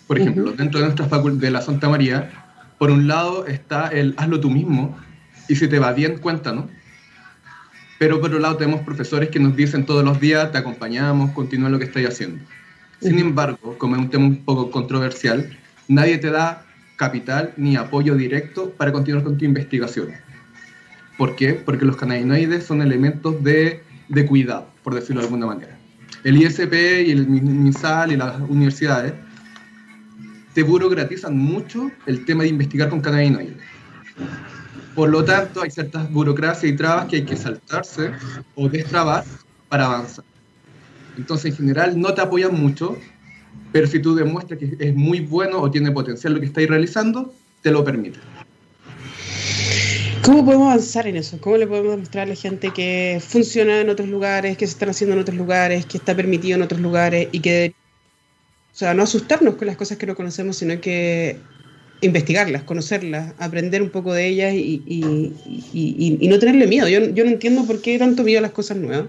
Por 0.05 0.19
ejemplo, 0.19 0.51
dentro 0.51 0.81
de 0.81 0.87
nuestra 0.87 1.05
facultad 1.05 1.43
de 1.43 1.51
la 1.51 1.61
Santa 1.61 1.87
María, 1.87 2.29
por 2.77 2.91
un 2.91 3.07
lado 3.07 3.47
está 3.47 3.87
el 3.87 4.15
hazlo 4.17 4.37
tú 4.41 4.49
mismo 4.49 4.97
y 5.47 5.55
si 5.55 5.69
te 5.69 5.79
va 5.79 5.93
bien, 5.93 6.17
cuéntanos 6.17 6.65
pero 7.97 8.19
por 8.19 8.29
otro 8.29 8.39
lado 8.39 8.57
tenemos 8.57 8.81
profesores 8.81 9.29
que 9.29 9.39
nos 9.39 9.55
dicen 9.55 9.85
todos 9.85 10.03
los 10.03 10.19
días, 10.19 10.51
te 10.51 10.57
acompañamos, 10.57 11.31
continúa 11.31 11.69
lo 11.69 11.79
que 11.79 11.85
estáis 11.85 12.07
haciendo. 12.07 12.43
Sin 13.01 13.19
embargo, 13.19 13.77
como 13.77 13.95
es 13.95 14.01
un 14.01 14.09
tema 14.09 14.25
un 14.25 14.43
poco 14.43 14.71
controversial, 14.71 15.57
nadie 15.87 16.17
te 16.17 16.29
da 16.29 16.65
capital 16.95 17.53
ni 17.57 17.75
apoyo 17.75 18.15
directo 18.15 18.71
para 18.71 18.91
continuar 18.91 19.23
con 19.23 19.37
tu 19.37 19.45
investigación. 19.45 20.09
¿Por 21.17 21.35
qué? 21.35 21.53
Porque 21.53 21.85
los 21.85 21.95
cannabinoides 21.95 22.65
son 22.65 22.81
elementos 22.81 23.41
de, 23.43 23.83
de 24.09 24.25
cuidado, 24.25 24.69
por 24.83 24.95
decirlo 24.95 25.21
de 25.21 25.27
alguna 25.27 25.45
manera. 25.45 25.77
El 26.23 26.41
ISP 26.41 26.73
y 27.05 27.11
el 27.11 27.27
MISAL 27.27 28.11
y 28.11 28.17
las 28.17 28.39
universidades 28.41 29.13
te 30.53 30.63
burocratizan 30.63 31.37
mucho 31.37 31.91
el 32.05 32.25
tema 32.25 32.43
de 32.43 32.49
investigar 32.49 32.89
con 32.89 33.01
cannabinoides. 33.01 33.57
Por 34.95 35.09
lo 35.09 35.25
tanto, 35.25 35.61
hay 35.61 35.71
ciertas 35.71 36.09
burocracias 36.09 36.71
y 36.71 36.75
trabas 36.75 37.07
que 37.07 37.17
hay 37.17 37.25
que 37.25 37.35
saltarse 37.35 38.11
o 38.55 38.69
destrabar 38.69 39.25
para 39.67 39.85
avanzar. 39.85 40.23
Entonces, 41.17 41.51
en 41.51 41.57
general, 41.57 41.99
no 41.99 42.13
te 42.13 42.21
apoyan 42.21 42.59
mucho, 42.59 42.97
pero 43.73 43.87
si 43.87 43.99
tú 43.99 44.15
demuestras 44.15 44.57
que 44.57 44.75
es 44.79 44.95
muy 44.95 45.19
bueno 45.19 45.59
o 45.59 45.69
tiene 45.69 45.91
potencial 45.91 46.33
lo 46.33 46.39
que 46.39 46.45
estáis 46.45 46.69
realizando, 46.69 47.33
te 47.61 47.71
lo 47.71 47.83
permite. 47.83 48.19
¿Cómo 50.23 50.45
podemos 50.45 50.67
avanzar 50.67 51.07
en 51.07 51.17
eso? 51.17 51.39
¿Cómo 51.39 51.57
le 51.57 51.67
podemos 51.67 51.91
demostrar 51.91 52.23
a 52.23 52.29
la 52.29 52.35
gente 52.35 52.71
que 52.71 53.21
funciona 53.25 53.81
en 53.81 53.89
otros 53.89 54.07
lugares, 54.07 54.57
que 54.57 54.65
se 54.65 54.73
están 54.73 54.89
haciendo 54.89 55.13
en 55.13 55.21
otros 55.21 55.37
lugares, 55.37 55.85
que 55.85 55.97
está 55.97 56.15
permitido 56.15 56.55
en 56.55 56.63
otros 56.63 56.79
lugares 56.79 57.27
y 57.31 57.41
que, 57.41 57.75
o 58.73 58.75
sea, 58.75 58.93
no 58.93 59.03
asustarnos 59.03 59.55
con 59.55 59.67
las 59.67 59.77
cosas 59.77 59.97
que 59.97 60.07
no 60.07 60.15
conocemos, 60.15 60.57
sino 60.57 60.79
que 60.81 61.39
investigarlas, 62.01 62.63
conocerlas, 62.63 63.33
aprender 63.39 63.81
un 63.81 63.89
poco 63.89 64.13
de 64.13 64.27
ellas 64.27 64.53
y, 64.53 66.27
no 66.29 66.39
tenerle 66.39 66.67
miedo. 66.67 66.87
Yo, 66.87 66.99
no 66.99 67.29
entiendo 67.29 67.65
por 67.65 67.81
qué 67.81 67.97
tanto 67.97 68.23
miedo 68.23 68.39
a 68.39 68.41
las 68.41 68.51
cosas 68.51 68.77
nuevas, 68.77 69.07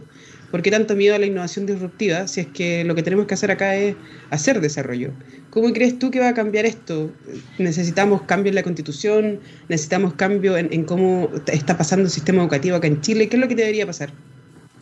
por 0.51 0.63
qué 0.63 0.71
tanto 0.71 0.95
miedo 0.95 1.15
a 1.15 1.19
la 1.19 1.27
innovación 1.27 1.67
disruptiva, 1.67 2.29
si 2.29 2.41
es 2.41 2.47
que 2.47 2.85
lo 2.85 2.95
que 2.95 3.03
tenemos 3.03 3.27
que 3.27 3.35
hacer 3.35 3.51
acá 3.51 3.75
es 3.77 3.97
hacer 4.31 4.61
desarrollo. 4.61 5.11
¿Cómo 5.51 5.73
crees 5.73 5.99
tú 5.99 6.11
que 6.11 6.21
va 6.21 6.29
a 6.29 6.35
cambiar 6.35 6.67
esto? 6.67 7.11
¿Necesitamos 7.59 8.23
cambio 8.23 8.51
en 8.51 8.55
la 8.55 8.63
constitución? 8.63 9.41
¿Necesitamos 9.69 10.15
cambio 10.15 10.57
en, 10.57 10.73
en 10.73 10.85
cómo 10.85 11.31
está 11.47 11.77
pasando 11.77 12.05
el 12.05 12.11
sistema 12.11 12.43
educativo 12.43 12.77
acá 12.77 12.87
en 12.87 13.01
Chile? 13.01 13.29
¿Qué 13.29 13.37
es 13.37 13.41
lo 13.41 13.49
que 13.49 13.55
debería 13.55 13.87
pasar? 13.87 14.13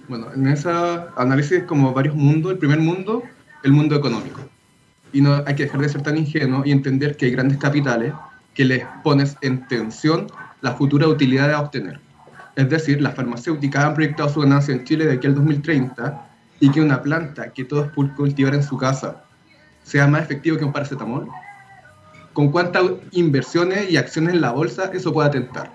Bueno, 0.09 0.27
en 0.35 0.47
ese 0.49 0.69
análisis 1.17 1.63
como 1.63 1.95
varios 1.95 2.15
mundos, 2.15 2.53
el 2.53 2.59
primer 2.59 2.79
mundo, 2.79 3.23
el 3.63 3.73
mundo 3.73 3.97
económico 3.97 4.54
y 5.15 5.21
no 5.21 5.43
hay 5.47 5.55
que 5.55 5.63
dejar 5.63 5.81
de 5.81 5.89
ser 5.89 6.03
tan 6.03 6.19
ingenuo 6.19 6.63
y 6.67 6.73
entender 6.73 7.17
que 7.17 7.27
hay 7.27 7.33
grandes 7.33 7.57
capitales 7.57 8.13
que 8.53 8.65
les 8.65 8.85
pones 9.03 9.37
en 9.41 9.67
tensión 9.69 10.27
la 10.61 10.73
futura 10.73 11.07
utilidad 11.09 11.51
a 11.53 11.61
obtener. 11.61 12.01
Es 12.57 12.69
decir, 12.69 13.01
las 13.01 13.15
farmacéuticas 13.15 13.85
han 13.85 13.95
proyectado 13.95 14.29
su 14.29 14.41
ganancia 14.41 14.75
en 14.75 14.85
Chile 14.85 15.07
de 15.07 15.15
aquí 15.15 15.27
al 15.27 15.35
2030 15.37 16.27
y 16.61 16.71
que 16.71 16.81
una 16.81 17.01
planta 17.01 17.53
que 17.53 17.65
todos 17.65 17.91
pueden 17.93 18.15
cultivar 18.15 18.55
en 18.55 18.63
su 18.63 18.77
casa 18.77 19.25
sea 19.85 20.07
más 20.07 20.23
efectivo 20.23 20.57
que 20.57 20.65
un 20.65 20.73
paracetamol. 20.73 21.29
¿Con 22.33 22.51
cuántas 22.51 22.83
inversiones 23.13 23.91
y 23.91 23.97
acciones 23.97 24.35
en 24.35 24.41
la 24.41 24.51
bolsa 24.51 24.91
eso 24.93 25.13
puede 25.13 25.29
atentar? 25.29 25.71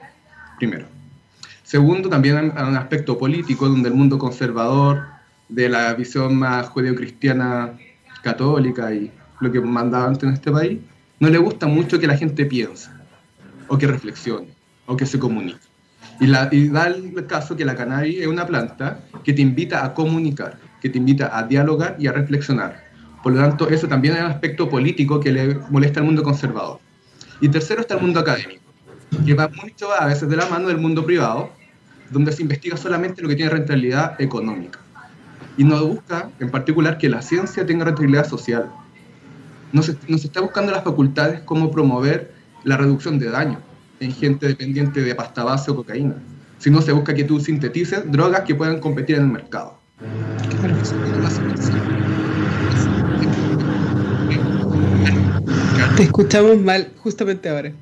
Primero. 0.57 0.85
Segundo, 1.63 2.09
también 2.09 2.51
hay 2.55 2.67
un 2.67 2.75
aspecto 2.75 3.17
político 3.17 3.69
donde 3.69 3.89
el 3.89 3.95
mundo 3.95 4.17
conservador, 4.17 5.05
de 5.47 5.67
la 5.67 5.93
visión 5.95 6.35
más 6.35 6.67
judeocristiana 6.69 7.73
católica 8.21 8.93
y 8.93 9.11
lo 9.39 9.51
que 9.51 9.61
mandaba 9.61 10.07
antes 10.07 10.23
en 10.23 10.33
este 10.33 10.51
país, 10.51 10.79
no 11.19 11.29
le 11.29 11.37
gusta 11.37 11.67
mucho 11.67 11.99
que 11.99 12.07
la 12.07 12.17
gente 12.17 12.45
piense, 12.45 12.89
o 13.67 13.77
que 13.77 13.87
reflexione, 13.87 14.47
o 14.85 14.95
que 14.95 15.05
se 15.05 15.19
comunique. 15.19 15.59
Y, 16.19 16.27
la, 16.27 16.49
y 16.51 16.69
da 16.69 16.87
el 16.87 17.25
caso 17.27 17.55
que 17.55 17.65
la 17.65 17.75
cannabis 17.75 18.19
es 18.19 18.27
una 18.27 18.45
planta 18.45 18.99
que 19.23 19.33
te 19.33 19.41
invita 19.41 19.85
a 19.85 19.93
comunicar, 19.93 20.57
que 20.81 20.89
te 20.89 20.97
invita 20.97 21.37
a 21.37 21.43
dialogar 21.43 21.95
y 21.99 22.07
a 22.07 22.11
reflexionar. 22.11 22.83
Por 23.23 23.33
lo 23.33 23.41
tanto, 23.41 23.69
eso 23.69 23.87
también 23.87 24.15
es 24.15 24.21
un 24.21 24.27
aspecto 24.27 24.69
político 24.69 25.19
que 25.19 25.31
le 25.31 25.55
molesta 25.69 25.99
al 25.99 26.05
mundo 26.05 26.23
conservador. 26.23 26.79
Y 27.41 27.49
tercero 27.49 27.81
está 27.81 27.95
el 27.95 28.01
mundo 28.01 28.19
académico, 28.19 28.63
que 29.25 29.33
va 29.33 29.49
mucho 29.49 29.91
a 29.93 30.05
veces 30.05 30.29
de 30.29 30.35
la 30.35 30.45
mano 30.47 30.67
del 30.67 30.77
mundo 30.77 31.05
privado, 31.05 31.51
donde 32.09 32.31
se 32.31 32.41
investiga 32.41 32.75
solamente 32.75 33.21
lo 33.21 33.29
que 33.29 33.35
tiene 33.35 33.51
rentabilidad 33.51 34.19
económica. 34.19 34.79
Y 35.57 35.63
no 35.63 35.85
busca, 35.85 36.29
en 36.39 36.49
particular, 36.49 36.97
que 36.97 37.09
la 37.09 37.21
ciencia 37.21 37.65
tenga 37.65 37.85
rentabilidad 37.85 38.27
social, 38.27 38.69
nos, 39.71 39.89
está 39.89 40.41
buscando 40.41 40.71
las 40.71 40.83
facultades 40.83 41.41
cómo 41.41 41.71
promover 41.71 42.33
la 42.63 42.77
reducción 42.77 43.19
de 43.19 43.29
daño, 43.29 43.59
en 43.99 44.11
gente 44.13 44.47
dependiente 44.47 45.01
de 45.01 45.15
pasta 45.15 45.43
base 45.43 45.71
o 45.71 45.75
cocaína, 45.75 46.15
sino 46.57 46.81
se 46.81 46.91
busca 46.91 47.13
que 47.13 47.23
tú 47.23 47.39
sintetices 47.39 48.11
drogas 48.11 48.41
que 48.41 48.55
puedan 48.55 48.79
competir 48.79 49.17
en 49.17 49.23
el 49.23 49.29
mercado. 49.29 49.77
Te 55.95 56.03
escuchamos 56.03 56.59
mal 56.61 56.91
justamente 56.97 57.49
ahora. 57.49 57.73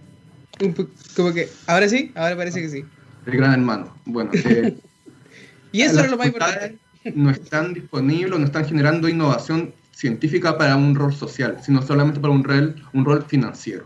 Como 1.15 1.34
que, 1.34 1.50
ahora 1.67 1.88
sí, 1.88 2.12
ahora 2.15 2.36
parece 2.36 2.62
que 2.62 2.69
sí. 2.69 2.86
El 3.26 3.38
gran 3.38 3.54
hermano. 3.54 3.93
Bueno, 4.06 4.32
eh, 4.34 4.76
y 5.71 5.82
eso 5.82 6.00
es 6.00 6.10
lo 6.10 6.17
más 6.17 6.28
importante. 6.28 6.78
No 7.13 7.30
están 7.30 7.73
disponibles, 7.73 8.39
no 8.39 8.45
están 8.45 8.65
generando 8.65 9.08
innovación 9.08 9.73
científica 9.97 10.60
para 10.60 10.75
un 10.75 10.93
rol 10.93 11.12
social, 11.12 11.57
sino 11.63 11.81
solamente 11.81 12.19
para 12.19 12.31
un 12.31 12.43
rol, 12.43 12.75
un 12.93 13.03
rol 13.03 13.23
financiero. 13.23 13.86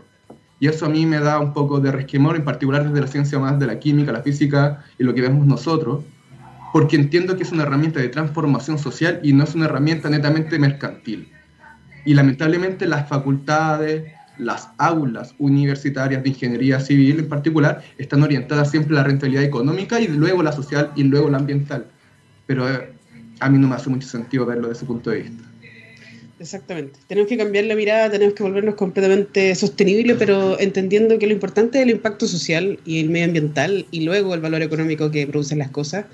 Y 0.60 0.68
eso 0.68 0.84
a 0.84 0.90
mí 0.90 1.06
me 1.06 1.18
da 1.18 1.40
un 1.40 1.54
poco 1.54 1.80
de 1.80 1.90
resquemor, 1.90 2.36
en 2.36 2.44
particular 2.44 2.86
desde 2.86 3.00
la 3.00 3.06
ciencia 3.06 3.38
más 3.38 3.58
de 3.58 3.66
la 3.66 3.80
química, 3.80 4.12
la 4.12 4.22
física 4.22 4.84
y 4.98 5.04
lo 5.04 5.14
que 5.14 5.22
vemos 5.22 5.46
nosotros, 5.46 6.04
porque 6.74 6.96
entiendo 6.96 7.36
que 7.36 7.44
es 7.44 7.52
una 7.52 7.62
herramienta 7.62 7.98
de 7.98 8.08
transformación 8.08 8.78
social 8.78 9.20
y 9.22 9.32
no 9.32 9.44
es 9.44 9.54
una 9.54 9.64
herramienta 9.64 10.10
netamente 10.10 10.58
mercantil. 10.58 11.30
Y 12.04 12.12
lamentablemente 12.12 12.86
las 12.86 13.08
facultades, 13.08 14.12
las 14.36 14.68
aulas 14.76 15.34
universitarias 15.38 16.22
de 16.22 16.28
ingeniería 16.28 16.78
civil 16.78 17.20
en 17.20 17.28
particular 17.28 17.82
están 17.96 18.22
orientadas 18.22 18.70
siempre 18.70 18.94
a 18.96 19.00
la 19.00 19.04
rentabilidad 19.04 19.44
económica 19.44 19.98
y 19.98 20.08
luego 20.08 20.42
la 20.42 20.52
social 20.52 20.92
y 20.94 21.04
luego 21.04 21.30
la 21.30 21.38
ambiental. 21.38 21.86
Pero 22.46 22.68
eh, 22.68 22.92
a 23.40 23.48
mí 23.48 23.58
no 23.58 23.66
me 23.66 23.76
hace 23.76 23.88
mucho 23.88 24.06
sentido 24.06 24.44
verlo 24.44 24.68
desde 24.68 24.80
ese 24.80 24.86
punto 24.86 25.10
de 25.10 25.22
vista. 25.22 25.51
Exactamente. 26.42 26.98
Tenemos 27.06 27.28
que 27.28 27.36
cambiar 27.36 27.66
la 27.66 27.76
mirada, 27.76 28.10
tenemos 28.10 28.34
que 28.34 28.42
volvernos 28.42 28.74
completamente 28.74 29.54
sostenibles, 29.54 30.16
pero 30.18 30.58
entendiendo 30.58 31.16
que 31.16 31.28
lo 31.28 31.32
importante 31.32 31.78
es 31.78 31.84
el 31.84 31.90
impacto 31.90 32.26
social 32.26 32.80
y 32.84 32.98
el 32.98 33.10
medioambiental 33.10 33.86
y 33.92 34.00
luego 34.00 34.34
el 34.34 34.40
valor 34.40 34.60
económico 34.60 35.08
que 35.12 35.24
producen 35.28 35.60
las 35.60 35.70
cosas. 35.70 36.06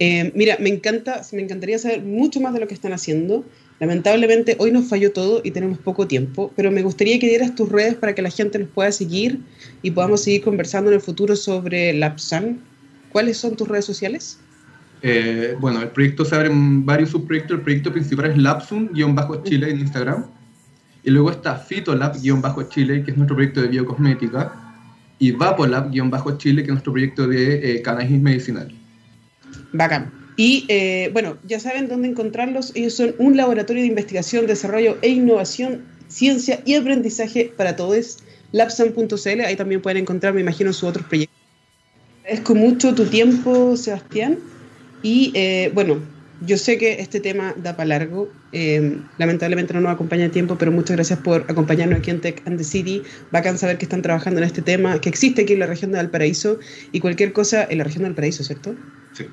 Eh, 0.00 0.32
mira, 0.34 0.56
me 0.58 0.68
encanta, 0.68 1.22
me 1.30 1.42
encantaría 1.42 1.78
saber 1.78 2.02
mucho 2.02 2.40
más 2.40 2.54
de 2.54 2.58
lo 2.58 2.66
que 2.66 2.74
están 2.74 2.92
haciendo. 2.92 3.44
Lamentablemente 3.78 4.56
hoy 4.58 4.72
nos 4.72 4.88
falló 4.88 5.12
todo 5.12 5.42
y 5.44 5.52
tenemos 5.52 5.78
poco 5.78 6.08
tiempo, 6.08 6.52
pero 6.56 6.72
me 6.72 6.82
gustaría 6.82 7.20
que 7.20 7.28
dieras 7.28 7.54
tus 7.54 7.68
redes 7.68 7.94
para 7.94 8.16
que 8.16 8.22
la 8.22 8.30
gente 8.30 8.58
nos 8.58 8.70
pueda 8.70 8.90
seguir 8.90 9.38
y 9.82 9.92
podamos 9.92 10.24
seguir 10.24 10.42
conversando 10.42 10.90
en 10.90 10.96
el 10.96 11.00
futuro 11.00 11.36
sobre 11.36 11.92
LabSan. 11.92 12.58
¿Cuáles 13.12 13.36
son 13.36 13.54
tus 13.54 13.68
redes 13.68 13.84
sociales? 13.84 14.40
Eh, 15.02 15.56
bueno, 15.60 15.80
el 15.82 15.88
proyecto 15.88 16.24
se 16.24 16.34
abre 16.34 16.48
en 16.48 16.84
varios 16.84 17.10
subproyectos. 17.10 17.58
El 17.58 17.62
proyecto 17.62 17.92
principal 17.92 18.30
es 18.30 18.36
Lapsum-Chile 18.36 19.70
en 19.70 19.80
Instagram. 19.80 20.26
Y 21.04 21.10
luego 21.10 21.30
está 21.30 21.56
Fitolab-Chile, 21.58 23.04
que 23.04 23.10
es 23.12 23.16
nuestro 23.16 23.36
proyecto 23.36 23.62
de 23.62 23.68
biocosmética. 23.68 24.52
Y 25.18 25.32
Vapolab-Chile, 25.32 26.62
que 26.62 26.68
es 26.68 26.72
nuestro 26.72 26.92
proyecto 26.92 27.26
de 27.26 27.76
eh, 27.76 27.82
cannabis 27.82 28.20
medicinal. 28.20 28.72
Bacán. 29.72 30.12
Y 30.36 30.64
eh, 30.68 31.10
bueno, 31.12 31.36
ya 31.44 31.58
saben 31.58 31.88
dónde 31.88 32.08
encontrarlos. 32.08 32.72
Ellos 32.76 32.94
son 32.94 33.14
un 33.18 33.36
laboratorio 33.36 33.82
de 33.82 33.88
investigación, 33.88 34.46
desarrollo 34.46 34.96
e 35.02 35.08
innovación, 35.08 35.84
ciencia 36.06 36.60
y 36.64 36.74
aprendizaje 36.74 37.52
para 37.56 37.74
todos. 37.74 38.18
Lapsam.cl, 38.52 39.40
ahí 39.44 39.56
también 39.56 39.82
pueden 39.82 39.98
encontrar, 39.98 40.34
me 40.34 40.40
imagino, 40.40 40.72
sus 40.72 40.84
otros 40.88 41.06
proyectos. 41.06 41.36
Agradezco 42.22 42.54
mucho 42.54 42.94
tu 42.94 43.04
tiempo, 43.06 43.76
Sebastián. 43.76 44.38
Y 45.02 45.32
eh, 45.34 45.70
bueno, 45.74 46.00
yo 46.46 46.56
sé 46.56 46.78
que 46.78 47.00
este 47.00 47.20
tema 47.20 47.54
da 47.56 47.76
para 47.76 47.88
largo. 47.88 48.30
Eh, 48.52 48.98
lamentablemente 49.18 49.74
no 49.74 49.80
nos 49.80 49.92
acompaña 49.92 50.24
el 50.24 50.30
tiempo, 50.30 50.56
pero 50.56 50.70
muchas 50.70 50.96
gracias 50.96 51.18
por 51.18 51.44
acompañarnos 51.48 51.98
aquí 51.98 52.10
en 52.10 52.20
Tech 52.20 52.42
and 52.46 52.58
the 52.58 52.64
City. 52.64 53.02
Bacán 53.32 53.58
saber 53.58 53.78
que 53.78 53.84
están 53.84 54.02
trabajando 54.02 54.40
en 54.40 54.46
este 54.46 54.62
tema, 54.62 55.00
que 55.00 55.08
existe 55.08 55.42
aquí 55.42 55.54
en 55.54 55.60
la 55.60 55.66
región 55.66 55.90
de 55.90 55.98
Valparaíso 55.98 56.58
y 56.92 57.00
cualquier 57.00 57.32
cosa 57.32 57.66
en 57.68 57.78
la 57.78 57.84
región 57.84 58.02
de 58.04 58.10
Valparaíso, 58.10 58.44
¿cierto? 58.44 58.74
Sí. 59.12 59.26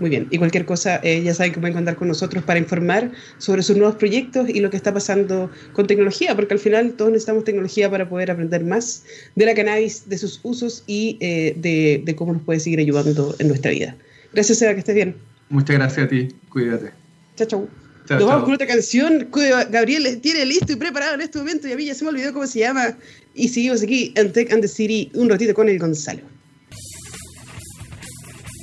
Muy 0.00 0.10
bien. 0.10 0.26
Y 0.30 0.38
cualquier 0.38 0.64
cosa, 0.64 1.00
eh, 1.04 1.22
ya 1.22 1.32
saben 1.34 1.52
que 1.52 1.60
pueden 1.60 1.74
contar 1.74 1.94
con 1.94 2.08
nosotros 2.08 2.42
para 2.42 2.58
informar 2.58 3.12
sobre 3.38 3.62
sus 3.62 3.76
nuevos 3.76 3.94
proyectos 3.94 4.48
y 4.48 4.58
lo 4.58 4.68
que 4.68 4.76
está 4.76 4.92
pasando 4.92 5.50
con 5.72 5.86
tecnología, 5.86 6.34
porque 6.34 6.54
al 6.54 6.60
final 6.60 6.94
todos 6.94 7.12
necesitamos 7.12 7.44
tecnología 7.44 7.88
para 7.88 8.08
poder 8.08 8.32
aprender 8.32 8.64
más 8.64 9.04
de 9.36 9.46
la 9.46 9.54
cannabis, 9.54 10.08
de 10.08 10.18
sus 10.18 10.40
usos 10.42 10.82
y 10.88 11.16
de, 11.20 12.02
de 12.04 12.16
cómo 12.16 12.32
nos 12.32 12.42
puede 12.42 12.58
seguir 12.58 12.80
ayudando 12.80 13.36
en 13.38 13.46
nuestra 13.46 13.70
vida. 13.70 13.96
Gracias, 14.34 14.58
Seba, 14.58 14.72
que 14.74 14.80
estés 14.80 14.94
bien. 14.94 15.16
Muchas 15.48 15.76
gracias 15.76 16.06
a 16.06 16.08
ti. 16.08 16.28
Cuídate. 16.48 16.92
Chao, 17.36 17.46
chao. 17.46 17.68
Nos 18.10 18.26
vamos 18.26 18.44
con 18.44 18.54
otra 18.54 18.66
canción 18.66 19.30
que 19.32 19.50
Gabriel 19.70 20.20
tiene 20.20 20.44
listo 20.44 20.72
y 20.72 20.76
preparado 20.76 21.14
en 21.14 21.22
este 21.22 21.38
momento 21.38 21.66
y 21.68 21.72
a 21.72 21.76
mí 21.76 21.86
ya 21.86 21.94
se 21.94 22.04
me 22.04 22.10
olvidó 22.10 22.32
cómo 22.34 22.46
se 22.46 22.58
llama. 22.58 22.98
Y 23.34 23.48
seguimos 23.48 23.82
aquí 23.82 24.12
en 24.16 24.30
Tech 24.32 24.52
and 24.52 24.60
the 24.60 24.68
City 24.68 25.10
un 25.14 25.30
ratito 25.30 25.54
con 25.54 25.68
el 25.68 25.78
Gonzalo. 25.78 26.20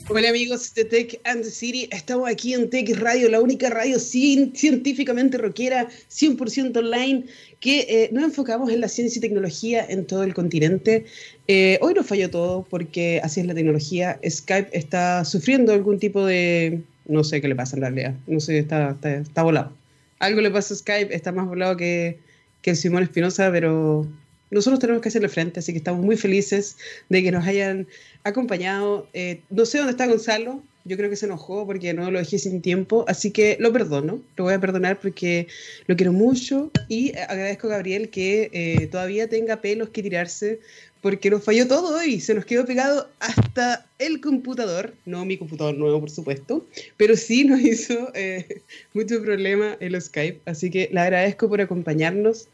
Hola 0.10 0.27
amigos 0.27 0.73
de 0.73 0.84
Tech 0.84 1.21
and 1.23 1.41
the 1.41 1.49
City, 1.49 1.88
estamos 1.89 2.29
aquí 2.29 2.53
en 2.53 2.69
Tech 2.69 2.89
Radio, 2.99 3.29
la 3.29 3.39
única 3.39 3.69
radio 3.69 3.97
científicamente 3.97 5.38
rockera, 5.38 5.88
100% 6.10 6.75
online, 6.75 7.27
que 7.62 7.86
eh, 7.88 8.10
nos 8.12 8.25
enfocamos 8.25 8.69
en 8.69 8.81
la 8.81 8.89
ciencia 8.89 9.19
y 9.19 9.21
tecnología 9.21 9.86
en 9.88 10.05
todo 10.05 10.23
el 10.23 10.34
continente. 10.34 11.05
Eh, 11.54 11.78
hoy 11.82 11.94
nos 11.94 12.08
falló 12.08 12.30
todo 12.30 12.66
porque 12.70 13.20
así 13.26 13.42
es 13.42 13.46
la 13.46 13.54
tecnología. 13.54 14.18
Skype 14.26 14.70
está 14.72 15.26
sufriendo 15.26 15.74
algún 15.74 16.00
tipo 16.00 16.26
de... 16.26 16.82
no 17.06 17.26
sé 17.26 17.42
qué 17.42 17.50
le 17.50 17.58
pasa 17.58 17.76
en 17.76 17.82
realidad, 17.82 18.16
no 18.26 18.40
sé, 18.40 18.58
está, 18.58 18.98
está, 19.04 19.44
volado. 19.44 19.74
Algo 20.20 20.40
le 20.40 20.50
pasa 20.50 20.74
a 20.74 20.78
Skype, 20.78 21.14
está 21.14 21.34
más 21.34 21.46
volado 21.50 21.76
que, 21.76 22.20
que 22.62 22.70
el 22.70 22.78
Simón 22.78 23.04
Espinosa, 23.04 23.52
pero 23.52 24.08
nosotros 24.50 24.80
tenemos 24.80 25.02
que 25.02 25.10
hacerle 25.10 25.28
frente, 25.28 25.60
así 25.60 25.74
que 25.74 25.80
estamos 25.80 26.06
muy 26.06 26.16
felices 26.16 26.78
de 27.10 27.22
que 27.22 27.34
nos 27.34 27.46
hayan 27.46 27.86
acompañado. 28.24 29.10
Eh, 29.12 29.42
no 29.50 29.66
sé 29.66 29.80
dónde 29.80 29.92
está 29.92 30.08
Gonzalo, 30.08 30.64
yo 30.86 30.98
creo 30.98 31.10
que 31.10 31.16
se 31.16 31.26
enojó 31.26 31.66
porque 31.66 31.94
no 31.94 32.10
lo 32.12 32.20
dejé 32.20 32.40
sin 32.40 32.62
tiempo, 32.62 33.06
así 33.08 33.32
que 33.32 33.58
lo 33.60 33.72
perdono, 33.72 34.22
lo 34.36 34.44
voy 34.46 34.54
a 34.54 34.60
perdonar 34.60 35.00
porque 35.00 35.48
lo 35.88 35.96
quiero 35.96 36.14
mucho 36.14 36.72
y 36.88 37.16
agradezco 37.18 37.68
a 37.68 37.72
Gabriel 37.72 38.10
que 38.10 38.50
eh, 38.54 38.88
todavía 38.88 39.28
tenga 39.28 39.62
pelos 39.62 39.90
que 39.90 40.02
tirarse 40.02 40.60
porque 41.02 41.32
nos 41.32 41.44
falló 41.44 41.68
todo 41.68 41.98
hoy, 41.98 42.20
se 42.20 42.34
nos 42.36 42.46
quedó 42.46 42.66
pegado 42.66 43.10
hasta 43.20 43.86
el 43.98 44.22
computador, 44.22 44.94
no 45.06 45.26
mi 45.26 45.38
computador 45.38 45.76
nuevo 45.76 46.00
por 46.00 46.12
supuesto, 46.12 46.66
pero 46.98 47.16
sí 47.16 47.44
nos 47.44 47.60
hizo 47.62 48.12
eh, 48.14 48.62
mucho 48.94 49.22
problema 49.22 49.78
el 49.80 50.00
Skype, 50.00 50.40
así 50.46 50.70
que 50.70 50.90
le 50.92 51.00
agradezco 51.00 51.50
por 51.50 51.60
acompañarnos. 51.62 52.48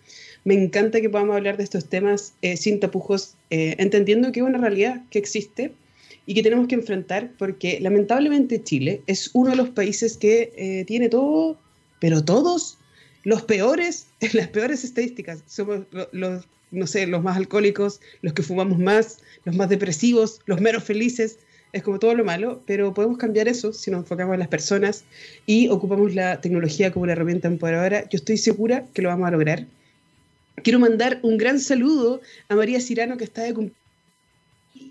Me 0.46 0.54
encanta 0.54 1.02
que 1.02 1.10
podamos 1.10 1.36
hablar 1.36 1.58
de 1.58 1.64
estos 1.64 1.90
temas 1.90 2.34
eh, 2.42 2.56
sin 2.56 2.80
tapujos, 2.80 3.36
eh, 3.50 3.76
entendiendo 3.80 4.32
que 4.32 4.40
es 4.40 4.46
una 4.46 4.58
realidad 4.58 5.02
que 5.12 5.20
existe 5.20 5.74
y 6.26 6.34
que 6.34 6.44
tenemos 6.44 6.68
que 6.68 6.76
enfrentar, 6.76 7.32
porque 7.38 7.80
lamentablemente 7.82 8.64
Chile 8.64 9.02
es 9.08 9.30
uno 9.34 9.52
de 9.52 9.58
los 9.58 9.70
países 9.70 10.16
que 10.18 10.86
tiene 10.88 11.10
todo, 11.10 11.58
pero 12.00 12.24
todos 12.24 12.77
los 13.28 13.42
peores, 13.42 14.08
las 14.34 14.48
peores 14.48 14.86
estadísticas. 14.86 15.44
Somos 15.48 15.82
los, 16.12 16.48
no 16.72 16.88
sé, 16.88 17.06
los 17.08 17.22
más 17.22 17.36
alcohólicos, 17.36 18.00
los 18.22 18.32
que 18.32 18.42
fumamos 18.42 18.80
más, 18.80 19.20
los 19.44 19.54
más 19.54 19.68
depresivos, 19.68 20.40
los 20.46 20.62
menos 20.62 20.84
felices. 20.84 21.38
Es 21.74 21.84
como 21.84 22.00
todo 22.00 22.16
lo 22.16 22.24
malo, 22.24 22.64
pero 22.66 22.94
podemos 22.94 23.18
cambiar 23.18 23.50
eso 23.50 23.74
si 23.74 23.92
nos 23.92 24.00
enfocamos 24.00 24.34
en 24.36 24.40
las 24.40 24.48
personas 24.48 25.04
y 25.46 25.68
ocupamos 25.68 26.16
la 26.16 26.40
tecnología 26.40 26.94
como 26.94 27.04
una 27.04 27.12
herramienta 27.12 27.50
empoderadora. 27.50 28.08
Yo 28.10 28.16
estoy 28.16 28.38
segura 28.38 28.86
que 28.94 29.02
lo 29.02 29.10
vamos 29.10 29.28
a 29.28 29.32
lograr 29.32 29.68
Quiero 30.64 30.80
mandar 30.80 31.20
un 31.22 31.38
gran 31.38 31.60
saludo 31.60 32.22
a 32.50 32.56
María 32.56 32.82
Cirano 32.82 33.18
que 33.18 33.26
está 33.26 33.44
de 33.44 33.54
cumpleaños. 33.54 33.87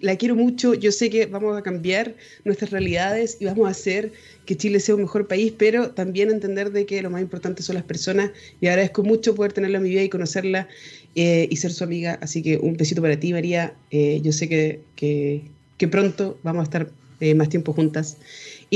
La 0.01 0.17
quiero 0.17 0.35
mucho, 0.35 0.75
yo 0.75 0.93
sé 0.93 1.11
que 1.11 1.27
vamos 1.27 1.57
a 1.57 1.63
cambiar 1.63 2.15
nuestras 2.45 2.71
realidades 2.71 3.39
y 3.41 3.45
vamos 3.47 3.67
a 3.69 3.71
hacer 3.71 4.13
que 4.45 4.57
Chile 4.57 4.81
sea 4.81 4.95
un 4.95 5.03
mejor 5.03 5.27
país, 5.27 5.53
pero 5.57 5.91
también 5.91 6.31
entender 6.31 6.71
de 6.71 6.87
que 6.87 7.03
lo 7.03 7.11
más 7.11 7.21
importante 7.21 7.63
son 7.63 7.75
las 7.75 7.85
personas 7.85 8.31
y 8.61 8.67
agradezco 8.69 9.03
mucho 9.03 9.35
poder 9.35 9.53
tenerla 9.53 9.79
en 9.79 9.85
mi 9.85 9.91
vida 9.91 10.03
y 10.03 10.09
conocerla 10.09 10.69
eh, 11.15 11.49
y 11.51 11.57
ser 11.57 11.73
su 11.73 11.85
amiga. 11.85 12.19
Así 12.21 12.43
que 12.43 12.59
un 12.59 12.77
besito 12.77 13.03
para 13.03 13.19
ti, 13.19 13.33
María. 13.33 13.75
Eh, 13.91 14.21
yo 14.23 14.33
sé 14.33 14.49
que, 14.49 14.81
que, 14.97 15.89
pronto 15.89 16.39
vamos 16.43 16.61
a 16.61 16.65
estar 16.65 16.91
eh, 17.21 17.35
más 17.35 17.49
tiempo 17.49 17.73
juntas. 17.73 18.19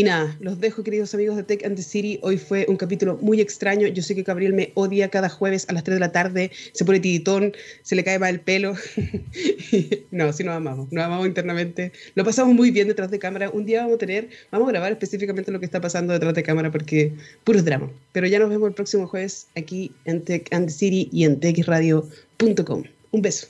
Y 0.00 0.02
nada, 0.02 0.34
los 0.40 0.58
dejo, 0.58 0.82
queridos 0.82 1.12
amigos 1.12 1.36
de 1.36 1.42
Tech 1.42 1.62
and 1.62 1.76
the 1.76 1.82
City. 1.82 2.18
Hoy 2.22 2.38
fue 2.38 2.64
un 2.70 2.78
capítulo 2.78 3.18
muy 3.20 3.38
extraño. 3.42 3.86
Yo 3.86 4.02
sé 4.02 4.14
que 4.14 4.22
Gabriel 4.22 4.54
me 4.54 4.72
odia 4.72 5.10
cada 5.10 5.28
jueves 5.28 5.66
a 5.68 5.74
las 5.74 5.84
3 5.84 5.96
de 5.96 6.00
la 6.00 6.10
tarde. 6.10 6.50
Se 6.72 6.86
pone 6.86 7.00
tiritón, 7.00 7.52
se 7.82 7.96
le 7.96 8.02
cae 8.02 8.18
mal 8.18 8.30
el 8.30 8.40
pelo. 8.40 8.72
no, 10.10 10.32
sí 10.32 10.42
nos 10.42 10.56
amamos, 10.56 10.90
nos 10.90 11.04
amamos 11.04 11.26
internamente. 11.26 11.92
Lo 12.14 12.24
pasamos 12.24 12.54
muy 12.54 12.70
bien 12.70 12.88
detrás 12.88 13.10
de 13.10 13.18
cámara. 13.18 13.50
Un 13.50 13.66
día 13.66 13.82
vamos 13.82 13.96
a 13.96 13.98
tener, 13.98 14.30
vamos 14.50 14.68
a 14.68 14.72
grabar 14.72 14.90
específicamente 14.92 15.52
lo 15.52 15.60
que 15.60 15.66
está 15.66 15.82
pasando 15.82 16.14
detrás 16.14 16.32
de 16.32 16.44
cámara 16.44 16.70
porque 16.70 17.12
puros 17.44 17.66
drama. 17.66 17.90
Pero 18.12 18.26
ya 18.26 18.38
nos 18.38 18.48
vemos 18.48 18.70
el 18.70 18.74
próximo 18.74 19.06
jueves 19.06 19.48
aquí 19.54 19.92
en 20.06 20.22
Tech 20.24 20.48
and 20.50 20.68
the 20.68 20.72
City 20.72 21.10
y 21.12 21.24
en 21.24 21.38
techradio.com. 21.40 22.84
Un 23.10 23.20
beso. 23.20 23.48